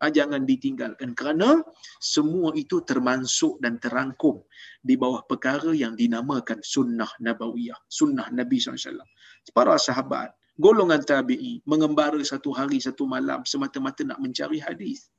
[0.00, 1.60] ha, jangan ditinggalkan kerana
[2.00, 4.40] semua itu termasuk dan terangkum
[4.80, 9.04] di bawah perkara yang dinamakan sunnah nabawiyah, sunnah Nabi SAW.
[9.52, 15.12] Para sahabat, golongan tabi'i mengembara satu hari satu malam semata-mata nak mencari hadis.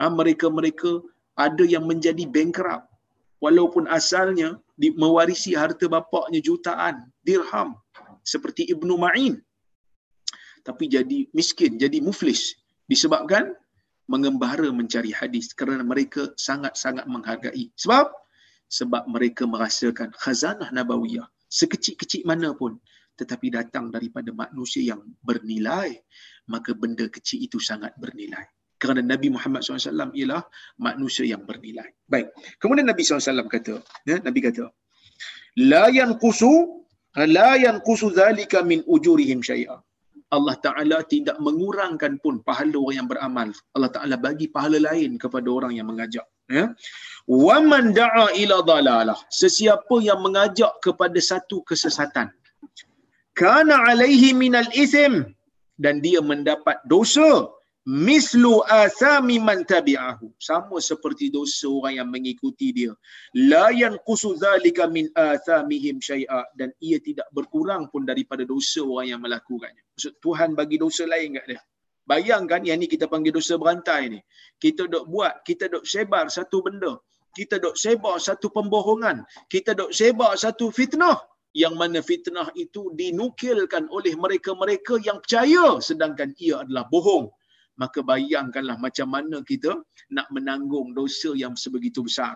[0.00, 1.04] Ha, mereka-mereka
[1.38, 2.90] ada yang menjadi bankrupt.
[3.38, 4.58] Walaupun asalnya
[4.98, 7.78] mewarisi harta bapaknya jutaan dirham
[8.26, 9.38] seperti Ibnu Ma'in.
[10.66, 12.58] Tapi jadi miskin, jadi muflis.
[12.90, 13.54] Disebabkan
[14.10, 17.70] mengembara mencari hadis kerana mereka sangat-sangat menghargai.
[17.78, 18.10] Sebab?
[18.68, 22.76] Sebab mereka merasakan khazanah nabawiyah sekecil-kecil mana pun.
[23.16, 25.94] Tetapi datang daripada manusia yang bernilai
[26.48, 28.44] maka benda kecil itu sangat bernilai
[28.82, 30.42] kerana Nabi Muhammad SAW ialah
[30.86, 31.88] manusia yang bernilai.
[32.12, 32.30] Baik.
[32.62, 33.74] Kemudian Nabi SAW kata,
[34.10, 34.64] ya, Nabi kata,
[35.70, 36.52] la yanqusu
[37.36, 39.76] la yanqusu zalika min ujurihim syai'a.
[40.36, 43.48] Allah Ta'ala tidak mengurangkan pun pahala orang yang beramal.
[43.72, 46.26] Allah Ta'ala bagi pahala lain kepada orang yang mengajak.
[46.52, 46.64] Ya.
[47.24, 49.16] Wa man da'a ila dalalah.
[49.32, 52.28] Sesiapa yang mengajak kepada satu kesesatan.
[53.32, 55.30] Kana alaihi minal isim
[55.78, 57.46] Dan dia mendapat dosa
[57.88, 60.28] mislu asami man tabi'ahu.
[60.36, 62.92] Sama seperti dosa orang yang mengikuti dia.
[63.32, 66.44] La yanqusu zalika min athamihim syai'a.
[66.52, 69.80] Dan ia tidak berkurang pun daripada dosa orang yang melakukannya.
[69.96, 71.62] Maksud Tuhan bagi dosa lain kat dia.
[72.04, 74.20] Bayangkan yang ni kita panggil dosa berantai ni.
[74.60, 77.00] Kita dok buat kita dok sebar satu benda.
[77.32, 79.24] Kita dok sebar satu pembohongan.
[79.48, 81.16] Kita dok sebar satu fitnah.
[81.56, 85.80] Yang mana fitnah itu dinukilkan oleh mereka-mereka yang percaya.
[85.80, 87.32] Sedangkan ia adalah bohong
[87.82, 89.72] maka bayangkanlah macam mana kita
[90.16, 92.34] nak menanggung dosa yang sebegitu besar.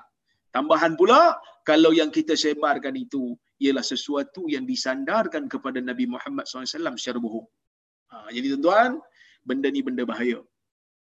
[0.55, 1.21] Tambahan pula,
[1.69, 3.35] kalau yang kita sebarkan itu
[3.65, 7.47] ialah sesuatu yang disandarkan kepada Nabi Muhammad SAW secara bohong.
[8.13, 9.01] Ha, jadi tuan-tuan,
[9.49, 10.39] benda ni benda bahaya.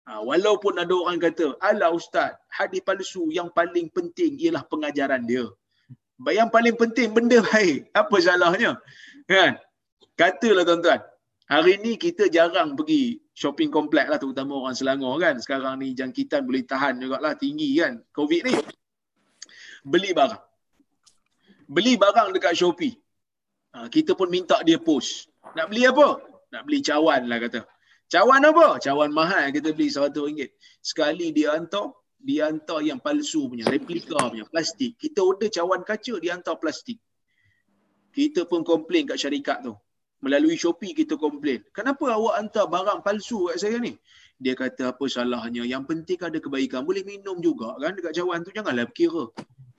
[0.07, 5.45] Ha, walaupun ada orang kata, ala ustaz, hadis palsu yang paling penting ialah pengajaran dia.
[6.39, 7.89] Yang paling penting benda baik.
[8.01, 8.71] Apa salahnya?
[9.29, 9.57] Kan?
[10.17, 11.01] Katalah tuan-tuan,
[11.53, 15.39] hari ni kita jarang pergi shopping komplek lah terutama orang Selangor kan.
[15.39, 18.53] Sekarang ni jangkitan boleh tahan juga lah tinggi kan COVID ni.
[19.81, 20.43] Beli barang.
[21.71, 22.93] Beli barang dekat Shopee.
[23.71, 25.31] Ha, kita pun minta dia post.
[25.55, 26.19] Nak beli apa?
[26.51, 27.63] Nak beli cawan lah kata.
[28.11, 28.67] Cawan apa?
[28.83, 30.51] Cawan mahal kita beli RM100.
[30.83, 34.99] Sekali dia hantar, dia hantar yang palsu punya, replika punya, plastik.
[34.99, 36.99] Kita order cawan kaca, dia hantar plastik.
[38.11, 39.71] Kita pun komplain kat syarikat tu
[40.21, 41.65] melalui Shopee kita komplain.
[41.73, 43.97] Kenapa awak hantar barang palsu kat saya ni?
[44.41, 45.65] Dia kata apa salahnya?
[45.65, 46.85] Yang penting ada kebaikan.
[46.85, 48.53] Boleh minum juga kan dekat cawan tu.
[48.53, 49.29] Janganlah kira.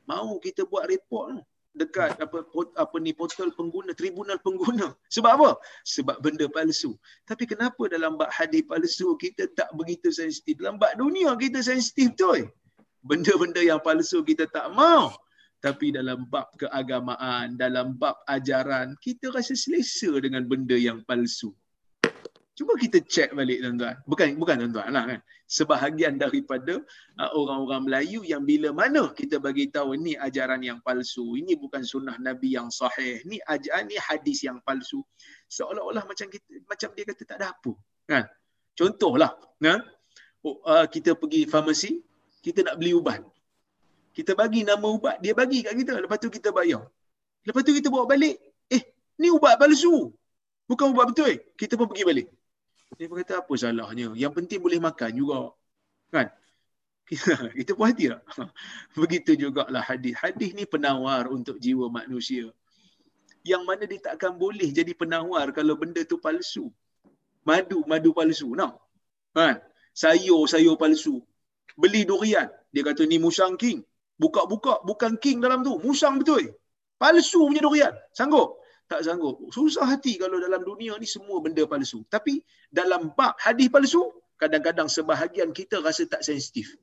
[0.07, 2.45] Mau kita buat report tu dekat apa
[2.77, 5.51] apa ni portal pengguna tribunal pengguna sebab apa
[5.89, 6.93] sebab benda palsu
[7.25, 12.13] tapi kenapa dalam bab hadis palsu kita tak begitu sensitif dalam bab dunia kita sensitif
[12.13, 12.29] tu
[13.01, 15.17] benda-benda yang palsu kita tak mau
[15.63, 21.55] tapi dalam bab keagamaan, dalam bab ajaran, kita rasa selesa dengan benda yang palsu.
[22.53, 23.97] Cuba kita cek balik tuan-tuan.
[24.05, 25.21] Bukan bukan tuan-tuan lah kan.
[25.49, 26.83] Sebahagian daripada
[27.17, 31.81] uh, orang-orang Melayu yang bila mana kita bagi tahu ini ajaran yang palsu, ini bukan
[31.81, 35.01] sunnah Nabi yang sahih, ini ajaran ni hadis yang palsu.
[35.49, 37.73] Seolah-olah macam kita macam dia kata tak ada apa.
[38.11, 38.25] Kan?
[38.77, 39.33] Contohlah,
[39.63, 39.81] kan?
[40.45, 42.03] Oh, uh, kita pergi farmasi,
[42.45, 43.23] kita nak beli ubat
[44.13, 45.97] kita bagi nama ubat, dia bagi kat kita.
[46.05, 46.85] Lepas tu kita bayar.
[47.49, 48.37] Lepas tu kita bawa balik.
[48.69, 48.83] Eh,
[49.17, 50.13] ni ubat palsu.
[50.69, 51.33] Bukan ubat betul.
[51.33, 51.39] Eh?
[51.57, 52.29] Kita pun pergi balik.
[53.01, 54.13] Dia pun kata, apa salahnya?
[54.13, 55.57] Yang penting boleh makan juga.
[56.13, 56.29] Kan?
[57.09, 58.23] Kita, puas hati tak?
[59.01, 60.15] Begitu jugalah hadis.
[60.21, 62.53] Hadis ni penawar untuk jiwa manusia.
[63.43, 66.71] Yang mana dia takkan boleh jadi penawar kalau benda tu palsu.
[67.49, 68.53] Madu, madu palsu.
[68.55, 68.77] No?
[69.35, 69.59] Kan?
[69.97, 71.25] Sayur, sayur palsu.
[71.81, 72.53] Beli durian.
[72.71, 73.83] Dia kata ni musang king.
[74.23, 75.75] Buka-buka bukan king dalam tu.
[75.83, 76.55] Musang betul.
[77.03, 77.95] Palsu punya durian.
[78.19, 78.63] Sanggup?
[78.87, 79.37] Tak sanggup.
[79.57, 82.07] Susah hati kalau dalam dunia ni semua benda palsu.
[82.15, 82.39] Tapi
[82.71, 84.03] dalam bab hadis palsu,
[84.39, 86.79] kadang-kadang sebahagian kita rasa tak sensitif.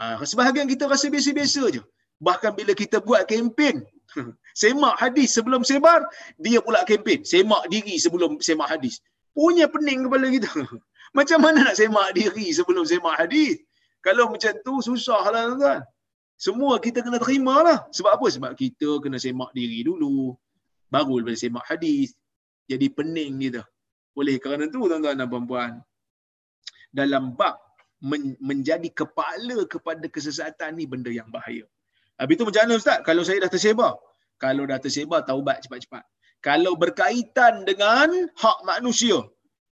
[0.00, 1.82] Ha, sebahagian kita rasa biasa-biasa je.
[2.22, 3.84] Bahkan bila kita buat kempen,
[4.62, 6.06] semak hadis sebelum sebar,
[6.40, 7.20] dia pula kempen.
[7.32, 9.02] Semak diri sebelum semak hadis.
[9.36, 10.48] Punya pening kepala kita.
[11.16, 13.60] Macam mana nak semak diri sebelum semak hadis?
[14.02, 15.80] Kalau macam tu susah lah tuan.
[16.42, 17.78] Semua kita kena terima lah.
[17.94, 18.26] Sebab apa?
[18.34, 20.34] Sebab kita kena semak diri dulu.
[20.90, 22.18] Baru boleh semak hadis.
[22.66, 23.62] Jadi pening kita.
[24.18, 25.72] Oleh kerana tu tuan-tuan dan puan-puan.
[26.90, 27.62] Dalam bab
[28.10, 31.62] men- menjadi kepala kepada kesesatan ni benda yang bahaya.
[32.18, 32.98] Habis tu macam mana Ustaz?
[33.06, 33.92] Kalau saya dah tersebar.
[34.42, 36.02] Kalau dah tersebar, taubat cepat-cepat.
[36.42, 39.22] Kalau berkaitan dengan hak manusia,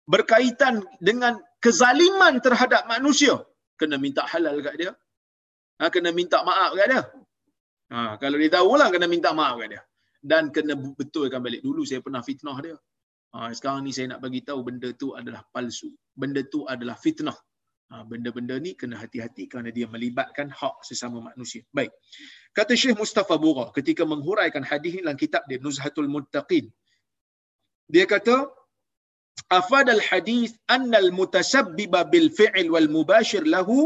[0.09, 3.37] berkaitan dengan kezaliman terhadap manusia,
[3.77, 4.91] kena minta halal kat dia.
[5.79, 7.01] Ha, kena minta maaf kat dia.
[7.91, 9.81] Ha, kalau dia tahu lah, kena minta maaf kat dia.
[10.23, 11.61] Dan kena betulkan balik.
[11.61, 12.75] Dulu saya pernah fitnah dia.
[13.35, 15.91] Ha, sekarang ni saya nak bagi tahu benda tu adalah palsu.
[16.15, 17.35] Benda tu adalah fitnah.
[17.93, 21.61] Ha, benda-benda ni kena hati-hati kerana dia melibatkan hak sesama manusia.
[21.69, 21.93] Baik.
[22.55, 26.71] Kata Syekh Mustafa Bura ketika menghuraikan hadis ini dalam kitab dia Nuzhatul Muttaqin.
[27.85, 28.49] Dia kata
[31.19, 33.77] mutasabbiba bil fi'l wal mubashir lahu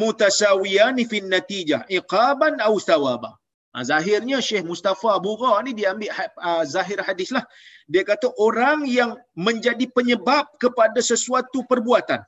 [0.00, 3.30] mutasawiyan fi natijah iqaban aw thawaba.
[3.74, 6.08] Ha, zahirnya Syekh Mustafa Bura ni dia ambil
[6.48, 7.44] uh, zahir hadis lah.
[7.92, 9.10] Dia kata orang yang
[9.46, 12.20] menjadi penyebab kepada sesuatu perbuatan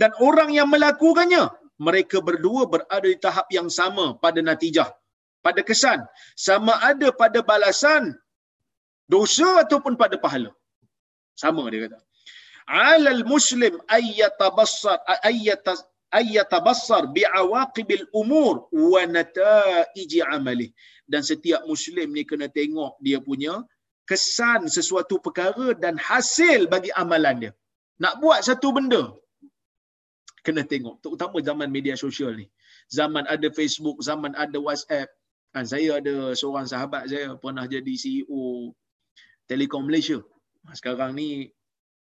[0.00, 1.44] dan orang yang melakukannya
[1.86, 4.88] mereka berdua berada di tahap yang sama pada natijah
[5.46, 6.00] pada kesan
[6.46, 8.14] sama ada pada balasan
[9.14, 10.50] dosa ataupun pada pahala
[11.34, 11.98] sama dia kata.
[12.66, 15.82] Alal muslim ayyatabassar ayyatas
[16.14, 20.68] ayyatabassar biawaqibil umur wa nataiji amali
[21.10, 23.64] dan setiap muslim ni kena tengok dia punya
[24.06, 27.52] kesan sesuatu perkara dan hasil bagi amalan dia.
[28.02, 29.02] Nak buat satu benda
[30.46, 30.98] kena tengok.
[31.02, 32.46] Terutama zaman media sosial ni.
[32.90, 35.08] Zaman ada Facebook zaman ada WhatsApp.
[35.54, 38.72] Kan saya ada seorang sahabat saya pernah jadi CEO
[39.48, 40.18] Telekom Malaysia
[40.70, 41.50] sekarang ni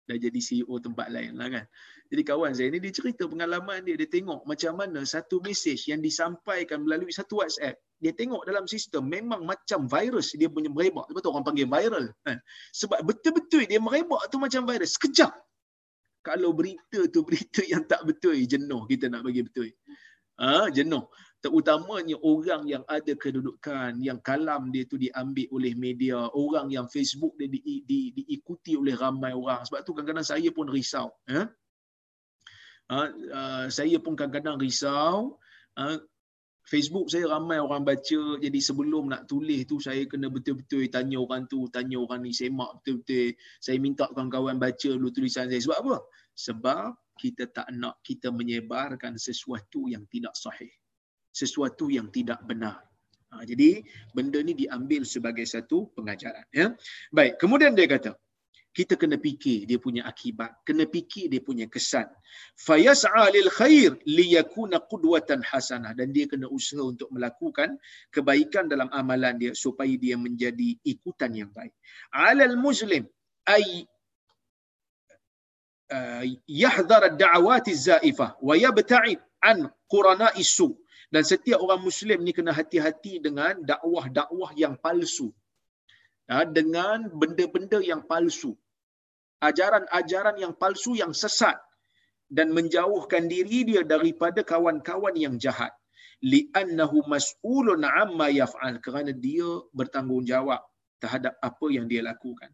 [0.09, 1.65] dah jadi CEO tempat lain lah kan.
[2.09, 4.01] Jadi kawan saya ni dia cerita pengalaman dia.
[4.01, 9.11] Dia tengok macam mana satu mesej yang disampaikan melalui satu WhatsApp dia tengok dalam sistem
[9.11, 11.05] memang macam virus dia punya merebak.
[11.11, 12.39] Sebab tu orang panggil viral kan?
[12.73, 14.97] Sebab betul-betul dia merebak tu macam virus.
[14.97, 15.35] Sekejap.
[16.25, 19.69] Kalau berita tu berita yang tak betul jenuh kita nak bagi betul.
[20.39, 21.05] Ah ha, jenuh
[21.39, 27.39] terutamanya orang yang ada kedudukan yang kalam dia tu diambil oleh media orang yang Facebook
[27.39, 29.63] dia di, di, diikuti oleh ramai orang.
[29.63, 31.47] Sebab tu kadang-kadang saya pun risau eh?
[32.91, 35.39] ha, uh, saya pun kadang-kadang risau
[35.79, 35.99] uh,
[36.67, 41.49] Facebook saya ramai orang baca jadi sebelum nak tulis tu saya kena betul-betul tanya orang
[41.49, 43.33] tu tanya orang ni semak betul-betul.
[43.63, 45.65] Saya minta kawan-kawan baca dulu tulisan saya.
[45.65, 45.97] Sebab apa?
[46.37, 50.69] Sebab kita tak nak kita menyebarkan sesuatu yang tidak sahih
[51.39, 52.83] sesuatu yang tidak benar.
[53.31, 56.49] Ha, jadi benda ni diambil sebagai satu pengajaran.
[56.51, 56.75] Ya.
[57.15, 58.17] Baik, kemudian dia kata,
[58.73, 62.07] kita kena fikir dia punya akibat, kena fikir dia punya kesan.
[62.57, 67.75] Fayas'a lil khair liyakuna qudwatan hasanah dan dia kena usaha untuk melakukan
[68.15, 71.75] kebaikan dalam amalan dia supaya dia menjadi ikutan yang baik.
[72.15, 73.03] Alal muslim
[73.51, 73.89] ay
[76.47, 80.77] yahdhar ad-da'awat az-za'ifah wa yabta'id an qurana'i su'
[81.09, 85.33] dan setiap orang muslim ni kena hati-hati dengan dakwah-dakwah yang palsu.
[86.29, 88.53] Ya, dengan benda-benda yang palsu.
[89.41, 91.57] Ajaran-ajaran yang palsu yang sesat.
[92.29, 95.73] Dan menjauhkan diri dia daripada kawan-kawan yang jahat.
[96.21, 98.77] Li'annahu mas'ulun amma yaf'al.
[98.85, 100.61] Kerana dia bertanggungjawab
[101.01, 102.53] terhadap apa yang dia lakukan.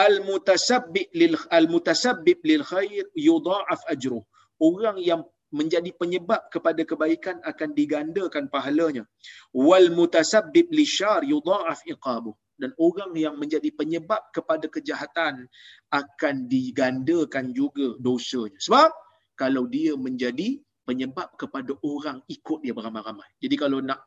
[0.00, 4.24] Al mutasabbib lil al mutasabbib lil khair yudha'af ajruh.
[4.56, 9.04] Orang yang menjadi penyebab kepada kebaikan akan digandakan pahalanya.
[9.52, 12.32] Wal mutasabbib lisyar yudha'af iqabuh.
[12.56, 15.44] Dan orang yang menjadi penyebab kepada kejahatan
[15.92, 18.56] akan digandakan juga dosanya.
[18.56, 18.90] Sebab
[19.36, 20.56] kalau dia menjadi
[20.88, 23.28] penyebab kepada orang ikut dia beramai-ramai.
[23.44, 24.02] Jadi kalau nak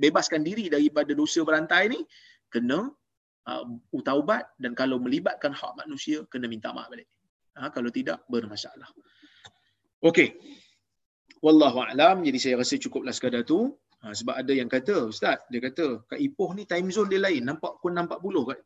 [0.00, 2.00] bebaskan diri daripada dosa berantai ni
[2.48, 2.88] kena
[3.48, 7.08] uh, utaubat dan kalau melibatkan hak manusia kena minta maaf balik.
[7.52, 8.88] Ha, kalau tidak bermasalah.
[10.00, 10.61] Okey
[11.44, 12.22] wallahu alam.
[12.22, 13.74] Jadi saya rasa cukuplah sekadar tu.
[14.02, 17.42] Ha, sebab ada yang kata ustaz dia kata kat Ipoh ni time zone dia lain.
[17.46, 18.60] Nampak pukul 6.40 kat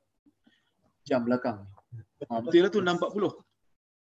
[1.06, 1.62] jam belakang
[2.26, 3.46] ha, betul lah tu 6.40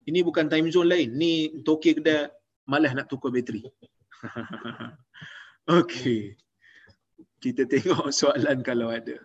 [0.09, 1.09] ini bukan time zone lain.
[1.15, 2.27] Ni toke kedai
[2.67, 3.63] malas nak tukar bateri.
[5.79, 6.35] Okey.
[7.39, 9.19] Kita tengok soalan kalau ada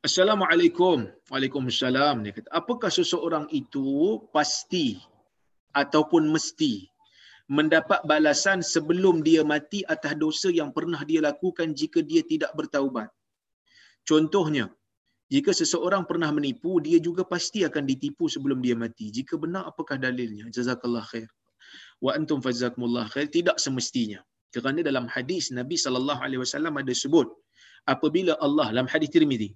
[0.00, 1.12] Assalamualaikum.
[1.28, 2.24] Waalaikumsalam.
[2.24, 4.96] Dia kata, apakah seseorang itu pasti
[5.76, 6.88] ataupun mesti
[7.52, 13.12] mendapat balasan sebelum dia mati atas dosa yang pernah dia lakukan jika dia tidak bertaubat?
[14.08, 14.72] Contohnya,
[15.28, 19.12] jika seseorang pernah menipu, dia juga pasti akan ditipu sebelum dia mati.
[19.12, 20.48] Jika benar, apakah dalilnya?
[20.48, 21.28] Jazakallah khair.
[22.00, 23.28] Wa antum fazakumullah khair.
[23.28, 24.24] Tidak semestinya.
[24.48, 27.28] Kerana dalam hadis Nabi wasallam ada sebut
[27.84, 29.52] apabila Allah dalam hadis Tirmizi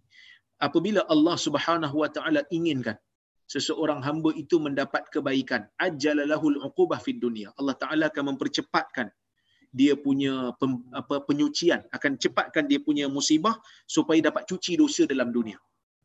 [0.61, 2.96] apabila Allah Subhanahu wa taala inginkan
[3.44, 9.09] seseorang hamba itu mendapat kebaikan ajjalalahul uqubah fid dunya Allah taala akan mempercepatkan
[9.74, 11.82] dia punya pem, apa penyucian.
[11.90, 13.59] Akan cepatkan dia punya musibah
[13.90, 15.59] supaya dapat cuci dosa dalam dunia.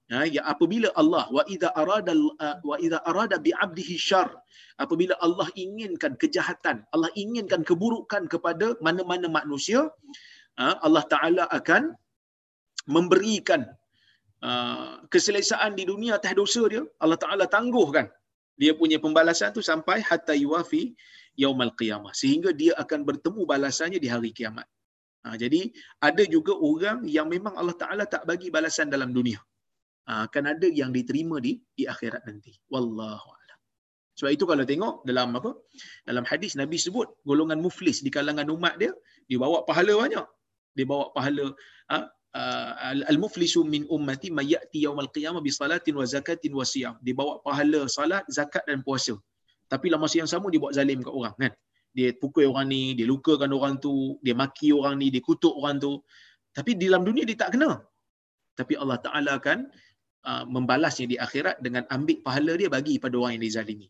[0.10, 2.18] Ha, ya apabila Allah wa idza arada
[2.66, 4.34] wa idza arada bi 'abdihi syarr
[4.82, 9.86] apabila Allah inginkan kejahatan Allah inginkan keburukan kepada mana-mana manusia
[10.58, 11.94] ha, Allah taala akan
[12.90, 13.70] memberikan
[14.44, 18.08] uh, keselesaan di dunia atas dosa dia Allah taala tangguhkan
[18.60, 20.84] dia punya pembalasan tu sampai hatta yuwafi
[21.40, 24.68] yaumal qiyamah sehingga dia akan bertemu balasannya di hari kiamat.
[25.24, 25.62] Ha, jadi
[26.08, 29.40] ada juga orang yang memang Allah Taala tak bagi balasan dalam dunia.
[30.08, 32.56] Ha, akan ada yang diterima di di akhirat nanti.
[32.72, 33.60] Wallahu a'lam.
[34.20, 35.52] Sebab itu kalau tengok dalam apa?
[36.10, 38.92] Dalam hadis Nabi sebut golongan muflis di kalangan umat dia
[39.32, 40.28] dibawa pahala banyak.
[40.76, 41.46] Dia bawa pahala
[41.92, 41.96] ha,
[42.34, 46.96] al-muflisu min ummati may ya'ti yaumal qiyamah bi salatin wa zakatin wa siyam.
[47.02, 49.18] Dibawa pahala salat, zakat dan puasa.
[49.70, 51.54] Tapi dalam masa yang sama dia buat zalim kat orang kan?
[51.94, 55.82] Dia pukul orang ni dia lukakan orang tu dia maki orang ni dia kutuk orang
[55.82, 56.02] tu.
[56.54, 57.82] Tapi di dalam dunia dia tak kena.
[58.58, 59.60] Tapi Allah Taala akan
[60.30, 63.88] uh, membalasnya di akhirat dengan ambil pahala dia bagi pada orang yang dizalimi.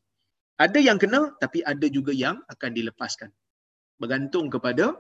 [0.59, 3.31] Ada yang kena tapi ada juga yang akan dilepaskan.
[3.99, 4.95] Bergantung kepada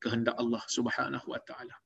[0.00, 1.76] kehendak Allah Subhanahu wa taala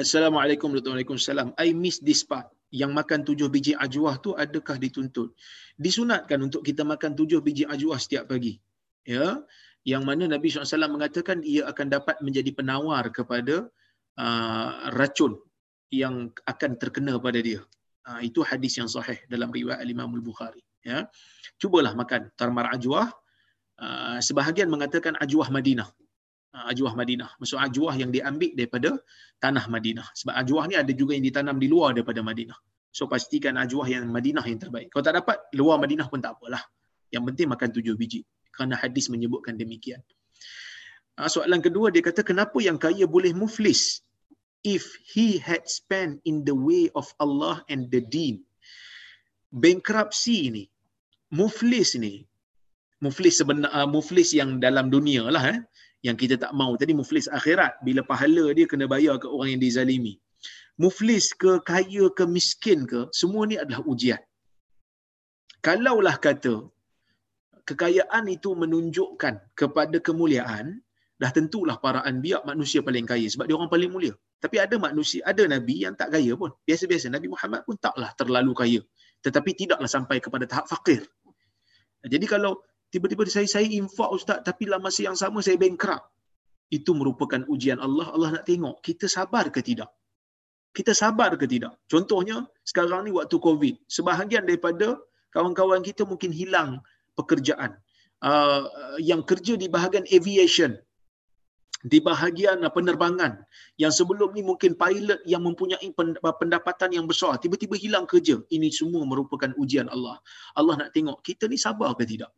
[0.00, 1.60] Assalamualaikum warahmatullahi wabarakatuh.
[1.60, 2.48] I miss this part.
[2.72, 5.36] Yang makan tujuh biji ajwah tu adakah dituntut?
[5.76, 8.56] Disunatkan untuk kita makan tujuh biji ajwah setiap pagi.
[9.04, 9.44] Ya,
[9.84, 13.68] yang mana Nabi SAW mengatakan ia akan dapat menjadi penawar kepada
[14.16, 15.36] uh, racun
[15.92, 17.60] yang akan terkena pada dia.
[18.08, 20.64] Uh, itu hadis yang sahih dalam riwayat Imam Al-Bukhari.
[20.80, 21.12] Ya,
[21.60, 23.12] cubalah makan tarmar ajwah.
[23.76, 25.92] Uh, sebahagian mengatakan ajwah Madinah.
[26.50, 27.30] Ah, ajwah Madinah.
[27.38, 28.90] Maksud ajwah yang diambil daripada
[29.38, 30.06] tanah Madinah.
[30.18, 32.58] Sebab ajwah ni ada juga yang ditanam di luar daripada Madinah.
[32.90, 34.90] So pastikan ajwah yang Madinah yang terbaik.
[34.90, 36.58] Kalau tak dapat, luar Madinah pun tak apalah.
[37.14, 38.26] Yang penting makan tujuh biji.
[38.50, 40.02] Kerana hadis menyebutkan demikian.
[41.14, 44.02] Ah, soalan kedua, dia kata kenapa yang kaya boleh muflis
[44.66, 48.42] if he had spent in the way of Allah and the deen?
[49.54, 50.64] Bankruptcy ni,
[51.30, 52.26] muflis ni,
[52.98, 55.58] muflis sebenar, uh, muflis yang dalam dunia lah eh
[56.06, 59.62] yang kita tak mau tadi muflis akhirat bila pahala dia kena bayar ke orang yang
[59.66, 60.14] dizalimi.
[60.80, 64.20] Muflis ke kaya ke miskin ke semua ni adalah ujian.
[65.60, 66.54] Kalaulah kata
[67.68, 70.80] kekayaan itu menunjukkan kepada kemuliaan
[71.20, 74.16] dah tentulah para anbiya manusia paling kaya sebab dia orang paling mulia.
[74.40, 76.48] Tapi ada manusia ada nabi yang tak kaya pun.
[76.64, 78.80] Biasa-biasa nabi Muhammad pun taklah terlalu kaya.
[79.20, 81.04] Tetapi tidaklah sampai kepada tahap fakir.
[82.08, 86.04] Jadi kalau tiba-tiba saya saya infak ustaz tapi dalam masa yang sama saya bankrupt.
[86.70, 88.14] Itu merupakan ujian Allah.
[88.14, 89.90] Allah nak tengok kita sabar ke tidak?
[90.70, 91.74] Kita sabar ke tidak?
[91.90, 94.94] Contohnya sekarang ni waktu covid sebahagian daripada
[95.34, 96.78] kawan-kawan kita mungkin hilang
[97.18, 97.74] pekerjaan.
[98.20, 98.68] Uh,
[99.00, 100.76] yang kerja di bahagian aviation
[101.80, 103.40] di bahagian uh, penerbangan.
[103.80, 105.88] Yang sebelum ni mungkin pilot yang mempunyai
[106.36, 108.38] pendapatan yang besar tiba-tiba hilang kerja.
[108.52, 110.20] Ini semua merupakan ujian Allah.
[110.54, 112.30] Allah nak tengok kita ni sabar ke tidak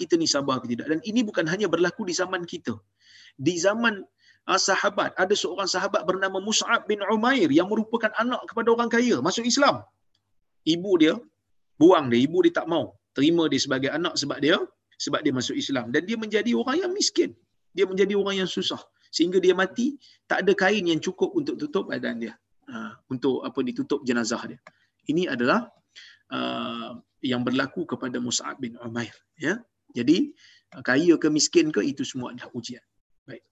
[0.00, 0.86] kita ni sabar ke tidak?
[0.92, 2.74] Dan ini bukan hanya berlaku di zaman kita.
[3.46, 4.04] Di zaman
[4.48, 9.16] ha, sahabat ada seorang sahabat bernama Mus'ab bin Umair yang merupakan anak kepada orang kaya
[9.28, 9.80] masuk Islam.
[10.74, 11.14] Ibu dia
[11.80, 14.56] buang dia ibu dia tak mau terima dia sebagai anak sebab dia
[15.00, 15.88] sebab dia masuk Islam.
[15.94, 17.32] Dan dia menjadi orang yang miskin.
[17.72, 18.80] Dia menjadi orang yang susah.
[19.08, 19.96] Sehingga dia mati
[20.28, 22.34] tak ada kain yang cukup untuk tutup badan dia.
[22.70, 24.60] Ha, untuk apa ditutup jenazah dia.
[25.10, 25.72] Ini adalah
[26.30, 29.60] uh, yang berlaku kepada Mus'ab bin Umair ya
[29.98, 30.30] jadi
[30.88, 32.84] kaya ke miskin ke itu semua adalah ujian.
[33.26, 33.42] Baik.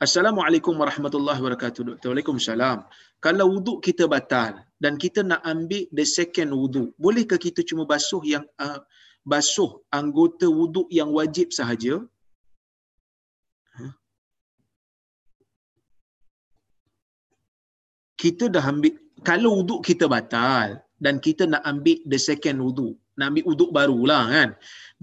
[0.00, 2.00] Assalamualaikum warahmatullahi wabarakatuh.
[2.00, 2.78] Waalaikumsalam.
[3.20, 8.24] Kalau wuduk kita batal dan kita nak ambil the second wuduk, bolehkah kita cuma basuh
[8.24, 8.80] yang uh,
[9.28, 12.00] basuh anggota wuduk yang wajib sahaja?
[18.22, 18.92] kita dah ambil
[19.28, 20.68] kalau wuduk kita batal
[21.04, 24.50] dan kita nak ambil the second wuduk, nak ambil wuduk barulah kan.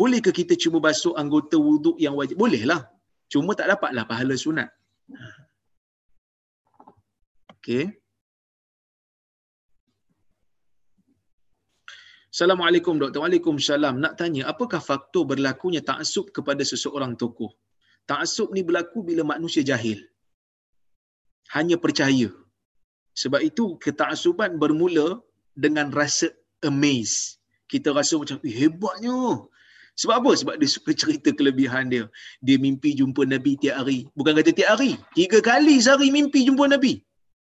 [0.01, 2.35] Boleh ke kita cuba basuh anggota wuduk yang wajib?
[2.43, 2.81] Boleh lah.
[3.29, 4.69] Cuma tak dapatlah pahala sunat.
[7.57, 7.85] Okay.
[12.33, 13.21] Assalamualaikum doktor.
[13.23, 13.95] Waalaikumsalam.
[14.03, 17.51] Nak tanya, apakah faktor berlakunya ta'asub kepada seseorang tokoh?
[18.09, 19.99] Ta'asub ni berlaku bila manusia jahil.
[21.55, 22.29] Hanya percaya.
[23.21, 25.07] Sebab itu keta'asuban bermula
[25.57, 26.29] dengan rasa
[26.61, 27.36] amaze.
[27.67, 29.47] Kita rasa macam, eh, hebatnya.
[29.97, 30.31] Sebab apa?
[30.37, 32.05] Sebab dia suka cerita kelebihan dia.
[32.45, 34.05] Dia mimpi jumpa Nabi tiap hari.
[34.13, 34.93] Bukan kata tiap hari.
[35.17, 37.01] Tiga kali sehari mimpi jumpa Nabi.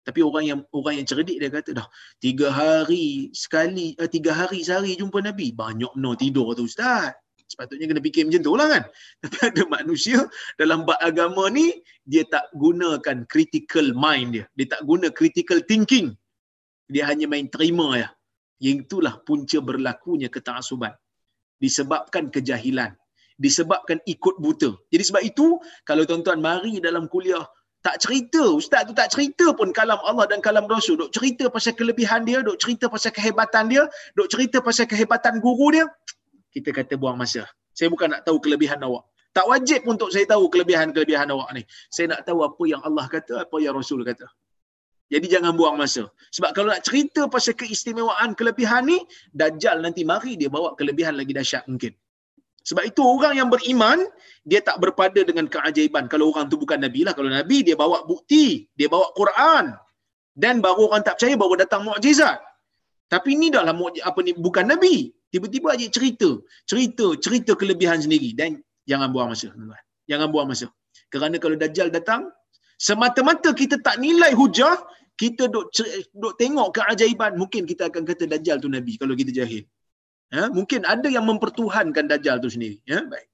[0.05, 1.87] Tapi orang yang orang yang cerdik dia kata dah
[2.21, 5.49] tiga hari sekali, eh, tiga hari sehari jumpa Nabi.
[5.57, 7.17] Banyak no tidur tu Ustaz.
[7.49, 8.83] Sepatutnya kena fikir macam tu lah kan.
[9.25, 10.17] Tapi ada manusia
[10.61, 14.45] dalam bab agama ni, dia tak gunakan critical mind dia.
[14.53, 16.13] Dia tak guna critical thinking.
[16.93, 18.09] Dia hanya main terima ya.
[18.63, 20.93] Yang itulah punca berlakunya keta'asuban.
[21.59, 22.95] Disebabkan kejahilan.
[23.35, 24.71] Disebabkan ikut buta.
[24.91, 27.43] Jadi sebab itu, kalau tuan-tuan mari dalam kuliah,
[27.85, 30.97] tak cerita, ustaz tu tak cerita pun kalam Allah dan kalam Rasul.
[30.97, 33.85] Duk cerita pasal kelebihan dia, duk cerita pasal kehebatan dia,
[34.17, 35.85] duk cerita pasal kehebatan guru dia,
[36.49, 37.45] kita kata buang masa.
[37.75, 39.03] Saya bukan nak tahu kelebihan awak.
[39.35, 41.61] Tak wajib untuk saya tahu kelebihan-kelebihan awak ni.
[41.91, 44.25] Saya nak tahu apa yang Allah kata, apa yang Rasul kata.
[45.13, 46.09] Jadi jangan buang masa.
[46.33, 48.97] Sebab kalau nak cerita pasal keistimewaan kelebihan ni,
[49.29, 51.93] Dajjal nanti mari dia bawa kelebihan lagi dahsyat mungkin.
[52.65, 54.01] Sebab itu orang yang beriman,
[54.41, 56.09] dia tak berpada dengan keajaiban.
[56.09, 57.13] Kalau orang tu bukan Nabi lah.
[57.13, 58.65] Kalau Nabi, dia bawa bukti.
[58.73, 59.77] Dia bawa Quran.
[60.33, 62.41] Dan baru orang tak percaya, baru datang mukjizat.
[63.05, 65.13] Tapi ni dah lah apa ni bukan Nabi.
[65.29, 68.57] Tiba-tiba aja cerita, cerita, cerita kelebihan sendiri dan
[68.89, 69.53] jangan buang masa,
[70.09, 70.71] Jangan buang masa.
[71.13, 72.33] Kerana kalau dajjal datang,
[72.77, 74.75] semata-mata kita tak nilai hujah,
[75.15, 75.71] kita duk,
[76.11, 79.63] duk tengok keajaiban, mungkin kita akan kata dajjal tu nabi kalau kita jahil.
[80.33, 80.49] Ha?
[80.49, 83.05] mungkin ada yang mempertuhankan dajjal tu sendiri, ya.
[83.05, 83.29] Baik.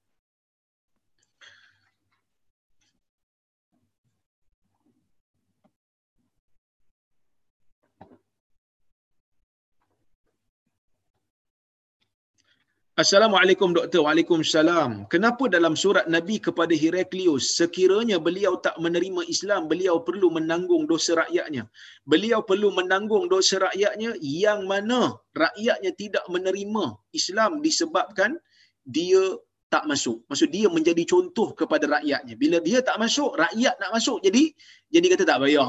[12.92, 14.04] Assalamualaikum doktor.
[14.04, 15.08] Waalaikumsalam.
[15.08, 21.16] Kenapa dalam surat Nabi kepada Heraklius sekiranya beliau tak menerima Islam, beliau perlu menanggung dosa
[21.24, 21.72] rakyatnya.
[22.04, 28.36] Beliau perlu menanggung dosa rakyatnya yang mana rakyatnya tidak menerima Islam disebabkan
[28.84, 29.40] dia
[29.72, 30.28] tak masuk.
[30.28, 32.36] Maksud dia menjadi contoh kepada rakyatnya.
[32.36, 34.20] Bila dia tak masuk, rakyat nak masuk.
[34.20, 34.52] Jadi
[34.92, 35.64] jadi kata tak payah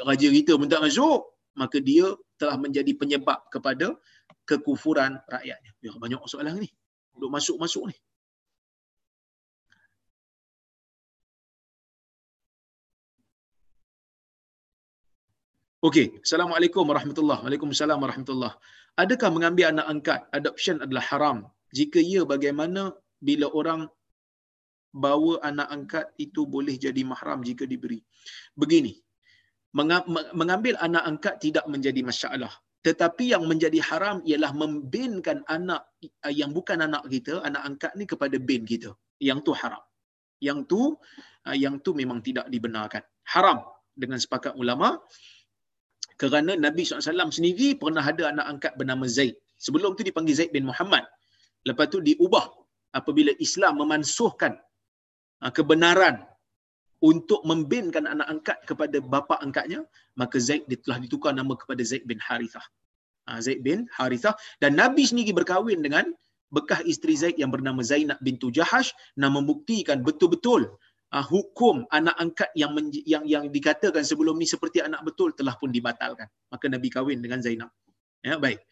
[0.00, 1.28] raja kita pun tak masuk.
[1.60, 2.08] Maka dia
[2.40, 4.00] telah menjadi penyebab kepada
[4.48, 5.72] kekufuran rakyatnya.
[5.80, 6.68] Ya, banyak soalan ni.
[7.16, 7.96] Duk masuk-masuk ni.
[15.84, 18.56] Okey, Assalamualaikum warahmatullahi Waalaikumsalam warahmatullahi
[18.96, 21.38] Adakah mengambil anak angkat adoption adalah haram?
[21.76, 23.90] Jika ya, bagaimana bila orang
[24.96, 28.00] bawa anak angkat itu boleh jadi mahram jika diberi?
[28.56, 28.96] Begini,
[30.32, 36.52] mengambil anak angkat tidak menjadi masalah tetapi yang menjadi haram ialah membinkan anak eh, yang
[36.52, 38.92] bukan anak kita, anak angkat ni kepada bin kita.
[39.24, 39.80] Yang tu haram.
[40.44, 40.80] Yang tu
[41.48, 43.00] eh, yang tu memang tidak dibenarkan.
[43.32, 43.64] Haram
[43.96, 45.00] dengan sepakat ulama
[46.20, 49.34] kerana Nabi SAW sendiri pernah ada anak angkat bernama Zaid.
[49.56, 51.08] Sebelum tu dipanggil Zaid bin Muhammad.
[51.64, 52.52] Lepas tu diubah
[52.92, 54.60] apabila Islam memansuhkan
[55.40, 56.20] eh, kebenaran
[57.04, 59.84] untuk membinkan anak angkat kepada bapa angkatnya,
[60.16, 62.64] maka Zaid telah ditukar nama kepada Zaid bin Harithah.
[63.28, 64.32] Ha, Zaid bin Harithah.
[64.56, 66.08] Dan Nabi sendiri berkahwin dengan
[66.48, 70.72] bekah isteri Zaid yang bernama Zainab bintu Jahash dan membuktikan betul-betul
[71.12, 72.72] uh, hukum anak angkat yang,
[73.04, 76.24] yang yang dikatakan sebelum ni seperti anak betul telah pun dibatalkan.
[76.48, 77.68] Maka Nabi kahwin dengan Zainab.
[78.24, 78.64] Ya, baik.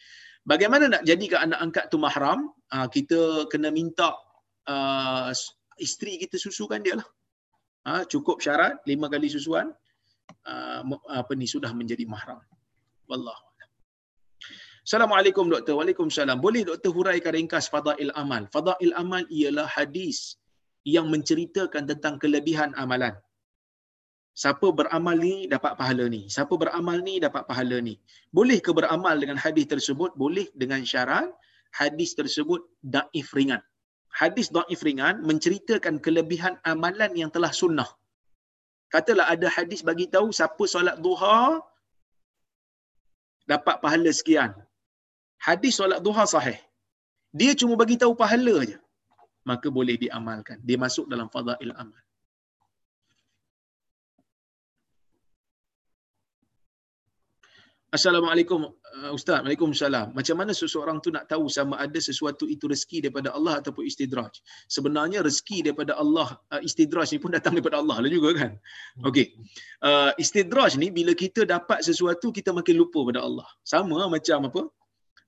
[0.49, 2.49] Bagaimana nak jadikan anak angkat tu mahram?
[2.73, 4.17] Uh, kita kena minta
[4.65, 5.29] uh,
[5.77, 7.05] isteri kita susukan dia lah
[7.87, 9.71] ha, cukup syarat lima kali susuan
[10.53, 10.81] uh,
[11.21, 12.43] apa ni sudah menjadi mahram
[13.11, 13.51] wallahu
[14.83, 15.79] Assalamualaikum doktor.
[15.79, 16.43] Waalaikumsalam.
[16.43, 18.51] Boleh doktor huraikan ringkas fadail amal?
[18.51, 20.43] Fadail amal ialah hadis
[20.83, 23.15] yang menceritakan tentang kelebihan amalan.
[24.35, 26.27] Siapa beramal ni dapat pahala ni.
[26.27, 27.95] Siapa beramal ni dapat pahala ni.
[28.35, 30.19] Boleh ke beramal dengan hadis tersebut?
[30.19, 31.31] Boleh dengan syarat
[31.79, 33.63] hadis tersebut daif ringan
[34.21, 37.89] hadis dhaif ringan menceritakan kelebihan amalan yang telah sunnah.
[38.93, 41.65] Katalah ada hadis bagi tahu siapa solat duha
[43.53, 44.53] dapat pahala sekian.
[45.47, 46.59] Hadis solat duha sahih.
[47.41, 48.79] Dia cuma bagi tahu pahala aja.
[49.49, 50.61] Maka boleh diamalkan.
[50.69, 52.03] Dia masuk dalam fadail amal.
[57.93, 59.45] Assalamualaikum uh, Ustaz.
[59.45, 60.17] Waalaikumsalam.
[60.17, 64.33] Macam mana seseorang tu nak tahu sama ada sesuatu itu rezeki daripada Allah ataupun istidraj?
[64.65, 68.57] Sebenarnya rezeki daripada Allah, uh, istidraj ni pun datang daripada Allah lah juga kan?
[69.05, 69.37] Okey.
[69.85, 73.45] Uh, istidraj ni bila kita dapat sesuatu kita makin lupa pada Allah.
[73.61, 74.63] Sama macam apa?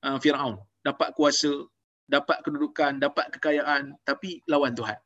[0.00, 1.68] Uh, Firaun dapat kuasa,
[2.08, 4.96] dapat kedudukan, dapat kekayaan tapi lawan Tuhan.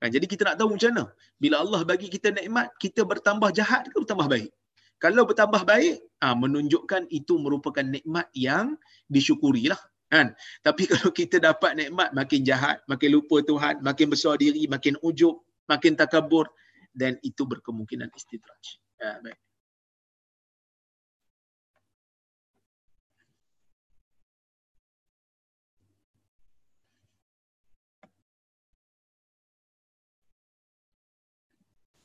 [0.00, 0.08] Kan?
[0.16, 1.04] Jadi kita nak tahu macam mana?
[1.36, 4.48] Bila Allah bagi kita nikmat, kita bertambah jahat ke bertambah baik?
[4.96, 8.80] Kalau bertambah baik, ah menunjukkan itu merupakan nikmat yang
[9.12, 9.78] disyukurilah
[10.08, 10.32] kan?
[10.64, 15.40] Tapi kalau kita dapat nikmat makin jahat makin lupa Tuhan makin besar diri makin ujub
[15.68, 16.48] makin takabur
[16.96, 18.80] dan itu berkemungkinan istidraj.
[18.96, 19.45] Ya baik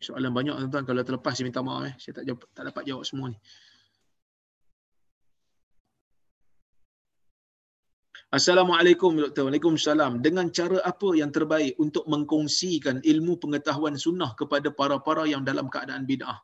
[0.02, 3.04] soalan banyak tuan-tuan kalau terlepas saya minta maaf eh saya tak jawab, tak dapat jawab
[3.06, 3.40] semua ni
[8.32, 9.52] Assalamualaikum Doktor.
[9.52, 10.24] Waalaikumsalam.
[10.24, 16.08] Dengan cara apa yang terbaik untuk mengkongsikan ilmu pengetahuan sunnah kepada para-para yang dalam keadaan
[16.08, 16.40] bid'ah?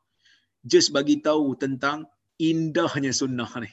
[0.68, 2.04] Just bagi tahu tentang
[2.44, 3.72] indahnya sunnah ni.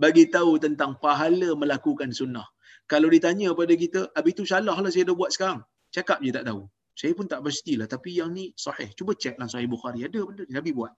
[0.00, 2.48] Bagi tahu tentang pahala melakukan sunnah.
[2.88, 5.60] Kalau ditanya pada kita, habis tu salah lah saya dah buat sekarang.
[5.92, 6.64] Cakap je tak tahu.
[7.00, 7.88] Saya pun tak pastilah.
[7.88, 8.92] Tapi yang ni sahih.
[8.92, 10.04] Cuba cek lah sahih Bukhari.
[10.04, 10.52] Ada benda ni.
[10.52, 10.92] Nabi buat.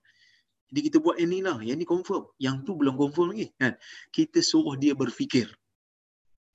[0.67, 1.63] Jadi kita buat yang ni lah.
[1.63, 2.23] Yang ni confirm.
[2.43, 3.47] Yang tu belum confirm lagi.
[3.55, 3.79] Kan?
[4.11, 5.47] Kita suruh dia berfikir.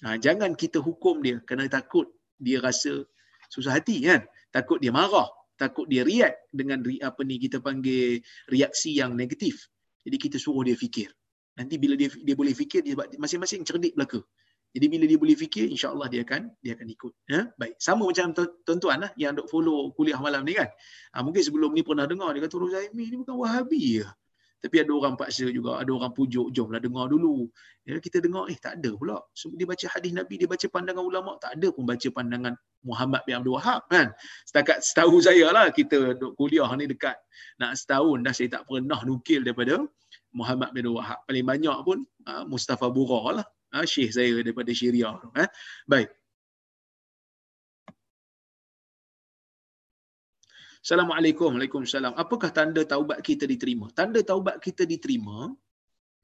[0.04, 2.06] Ha, jangan kita hukum dia kerana takut
[2.38, 3.08] dia rasa
[3.48, 4.22] susah hati kan.
[4.54, 5.26] Takut dia marah,
[5.58, 9.66] takut dia react dengan apa ni kita panggil reaksi yang negatif.
[10.06, 11.10] Jadi kita suruh dia fikir.
[11.58, 14.22] Nanti bila dia dia boleh fikir dia masing-masing cerdik belaka.
[14.76, 17.12] Jadi bila dia boleh fikir insya-Allah dia akan dia akan ikut.
[17.24, 17.80] Ya, baik.
[17.80, 20.68] Sama macam tuan-tuan lah yang dok follow kuliah malam ni kan.
[21.16, 24.08] Ha, mungkin sebelum ni pernah dengar dia kata Rozaimi ni bukan Wahabi ya.
[24.58, 27.46] Tapi ada orang paksa juga, ada orang pujuk, jomlah dengar dulu.
[27.86, 29.22] Ya, kita dengar, eh tak ada pula.
[29.30, 33.22] So, dia baca hadis Nabi, dia baca pandangan ulama, tak ada pun baca pandangan Muhammad
[33.22, 34.10] bin Abdul Wahab kan.
[34.50, 37.14] Setakat setahu saya lah, kita duk kuliah ni dekat
[37.62, 39.78] nak setahun dah saya tak pernah nukil daripada
[40.34, 41.18] Muhammad bin Abdul Wahab.
[41.30, 43.46] Paling banyak pun uh, Mustafa Bura lah.
[43.68, 45.12] Uh, syekh saya daripada Syria.
[45.12, 45.48] Uh.
[45.84, 46.08] Baik.
[50.88, 51.52] Assalamualaikum.
[51.58, 52.16] Waalaikumsalam.
[52.16, 53.92] Apakah tanda taubat kita diterima?
[53.92, 55.52] Tanda taubat kita diterima,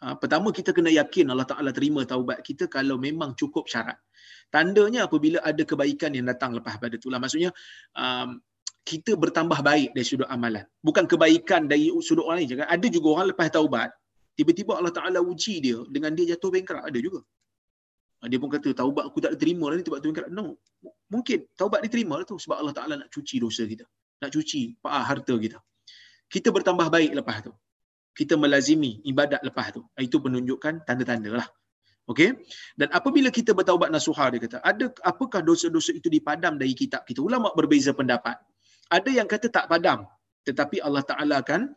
[0.01, 3.99] ah, pertama kita kena yakin Allah Ta'ala terima taubat kita kalau memang cukup syarat.
[4.49, 7.21] Tandanya apabila ada kebaikan yang datang lepas pada itulah.
[7.21, 7.51] Maksudnya,
[7.99, 8.41] um,
[8.89, 10.65] kita bertambah baik dari sudut amalan.
[10.81, 12.65] Bukan kebaikan dari sudut orang lain.
[12.65, 13.91] Ada juga orang lepas taubat,
[14.33, 16.89] tiba-tiba Allah Ta'ala uji dia dengan dia jatuh bengkrak.
[16.89, 17.21] Ada juga.
[18.25, 20.33] Ah, dia pun kata, taubat aku tak diterima lah ni, taubat tu bengkrak.
[20.33, 20.57] No.
[21.13, 23.85] Mungkin taubat diterima lah tu sebab Allah Ta'ala nak cuci dosa kita
[24.25, 25.59] nak cuci harta kita.
[26.33, 27.53] Kita bertambah baik lepas tu.
[28.17, 29.85] Kita melazimi ibadat lepas tu.
[30.01, 31.49] Itu penunjukan tanda-tanda lah.
[32.09, 32.37] Okey.
[32.77, 37.21] Dan apabila kita bertaubat nasuha dia kata, ada apakah dosa-dosa itu dipadam dari kitab kita?
[37.21, 38.37] Ulama berbeza pendapat.
[38.93, 40.05] Ada yang kata tak padam,
[40.45, 41.73] tetapi Allah Taala akan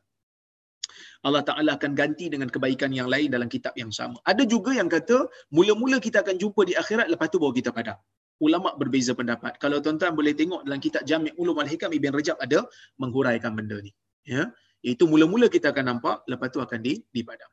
[1.27, 4.17] Allah Taala akan ganti dengan kebaikan yang lain dalam kitab yang sama.
[4.31, 5.17] Ada juga yang kata
[5.57, 7.97] mula-mula kita akan jumpa di akhirat lepas tu baru kita padam
[8.45, 9.57] ulama berbeza pendapat.
[9.63, 12.59] Kalau tuan-tuan boleh tengok dalam kitab Jami' Ulum Al-Hikam Ibn Rajab ada
[13.01, 13.91] menghuraikan benda ni.
[14.25, 14.53] Ya.
[14.85, 17.49] Itu mula-mula kita akan nampak, lepas tu akan di dipadam.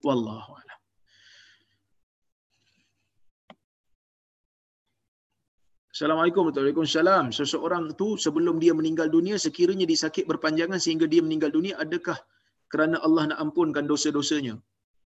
[0.00, 0.78] Wallahu a'lam.
[5.94, 7.38] Assalamualaikum warahmatullahi wabarakatuh.
[7.38, 12.18] Seseorang tu sebelum dia meninggal dunia sekiranya disakit berpanjangan sehingga dia meninggal dunia adakah
[12.74, 14.54] kerana Allah nak ampunkan dosa-dosanya?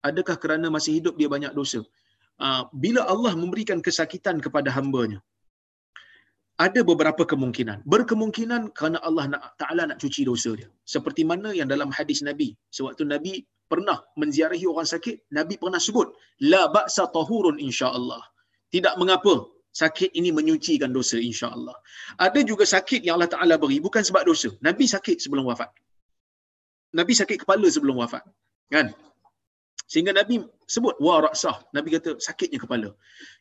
[0.10, 1.82] Adakah kerana masih hidup dia banyak dosa?
[2.46, 5.20] Ah, bila Allah memberikan kesakitan kepada hambanya,
[6.66, 7.78] ada beberapa kemungkinan.
[7.94, 9.26] Berkemungkinan kerana Allah
[9.62, 10.70] Ta'ala nak cuci dosa dia.
[10.94, 12.50] Seperti mana yang dalam hadis Nabi.
[12.78, 13.34] Sewaktu Nabi
[13.72, 16.08] pernah menziarahi orang sakit, Nabi pernah sebut,
[16.52, 18.24] La ba'sa tahurun insyaAllah.
[18.76, 19.36] Tidak mengapa
[19.82, 21.76] sakit ini menyucikan dosa insyaAllah.
[22.28, 24.52] Ada juga sakit yang Allah Ta'ala beri, bukan sebab dosa.
[24.68, 25.72] Nabi sakit sebelum wafat.
[26.96, 28.24] Nabi sakit kepala sebelum wafat.
[28.74, 28.94] Kan?
[29.90, 31.56] Sehingga Nabi sebut wa raksah.
[31.74, 32.90] Nabi kata sakitnya kepala.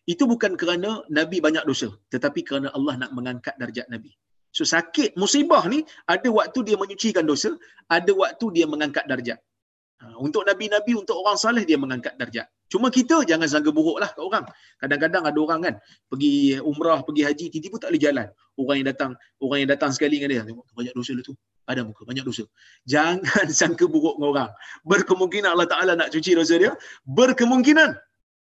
[0.09, 4.13] Itu bukan kerana Nabi banyak dosa, tetapi kerana Allah nak mengangkat darjat Nabi.
[4.49, 7.53] So sakit musibah ni ada waktu dia menyucikan dosa,
[7.97, 9.39] ada waktu dia mengangkat darjat.
[9.99, 12.47] Ha, untuk Nabi-Nabi, untuk orang saleh dia mengangkat darjat.
[12.71, 14.47] Cuma kita jangan sangka buruk lah kat orang.
[14.79, 15.75] Kadang-kadang ada orang kan
[16.07, 18.27] pergi umrah, pergi haji, tiba-tiba tak boleh jalan.
[18.55, 19.11] Orang yang datang,
[19.43, 21.35] orang yang datang sekali dengan dia, tengok banyak dosa lah tu
[21.69, 22.49] ada muka banyak dosa.
[22.89, 24.51] Jangan sangka buruk dengan orang.
[24.89, 26.73] Berkemungkinan Allah Taala nak cuci dosa dia,
[27.05, 27.93] berkemungkinan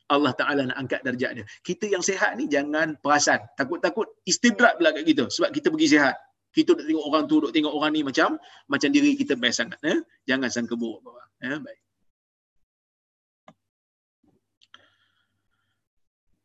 [0.09, 1.45] Allah Taala nak angkat darjat dia.
[1.61, 6.17] Kita yang sehat ni jangan perasan, takut-takut istidrak pula kat kita sebab kita pergi sehat
[6.53, 8.37] kita duduk tengok orang tu, duduk tengok orang ni macam
[8.69, 9.79] macam diri kita best sangat.
[9.81, 9.99] Eh?
[10.29, 11.01] Jangan sangka buruk.
[11.41, 11.57] Eh?
[11.57, 11.81] Baik.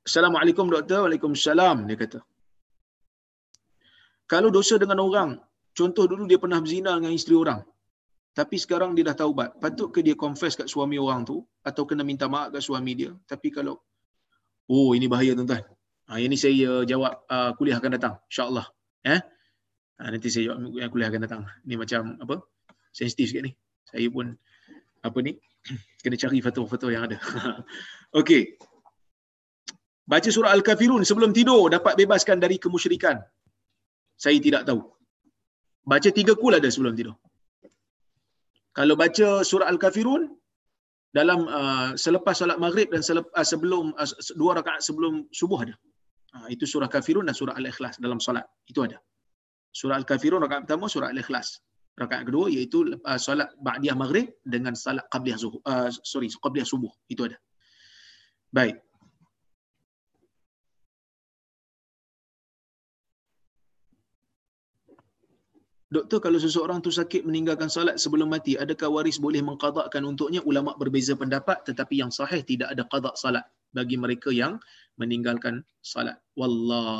[0.09, 1.05] Assalamualaikum doktor.
[1.05, 1.85] Waalaikumsalam.
[1.85, 2.19] Dia kata.
[4.25, 5.31] Kalau dosa dengan orang,
[5.77, 7.61] contoh dulu dia pernah berzina dengan isteri orang.
[8.33, 9.61] Tapi sekarang dia dah taubat.
[9.61, 11.45] Patut ke dia confess kat suami orang tu?
[11.61, 13.13] Atau kena minta maaf kat suami dia?
[13.29, 13.77] Tapi kalau...
[14.69, 15.65] Oh, ini bahaya tuan-tuan.
[16.09, 18.15] Ah, ha, ini saya jawab uh, kuliah akan datang.
[18.33, 18.65] InsyaAllah.
[19.05, 19.21] Eh?
[19.99, 21.43] Ha, nanti saya jawab kuliah akan datang.
[21.66, 22.39] Ni macam apa?
[22.95, 23.53] Sensitif sikit ni.
[23.83, 24.31] Saya pun
[25.03, 25.35] apa ni?
[26.03, 27.19] Kena cari fatwa-fatwa yang ada.
[28.20, 28.59] Okey.
[30.09, 33.20] Baca surah Al-Kafirun sebelum tidur dapat bebaskan dari kemusyrikan.
[34.16, 34.81] Saya tidak tahu.
[35.85, 37.16] Baca tiga kul ada sebelum tidur.
[38.73, 40.31] Kalau baca surah Al-Kafirun
[41.12, 45.75] dalam uh, selepas solat maghrib dan selepas, uh, sebelum uh, dua rakaat sebelum subuh ada.
[46.37, 48.45] Uh, itu surah Kafirun dan surah Al-Ikhlas dalam solat.
[48.69, 49.01] Itu ada.
[49.73, 51.61] Surah Al-Kafirun rakaat pertama surah Al-Ikhlas.
[51.99, 55.59] Rakaat kedua iaitu uh, solat ba'diyah maghrib dengan salat qabliyah zuhur.
[55.66, 56.90] Uh, sorry, qabliyah subuh.
[57.11, 57.36] Itu ada.
[58.55, 58.78] Baik.
[65.89, 70.45] Doktor, kalau seseorang tu sakit meninggalkan salat sebelum mati, adakah waris boleh mengqadakkan untuknya?
[70.45, 74.61] Ulama berbeza pendapat tetapi yang sahih tidak ada qada salat bagi mereka yang
[75.01, 76.20] meninggalkan salat.
[76.36, 76.97] Wallah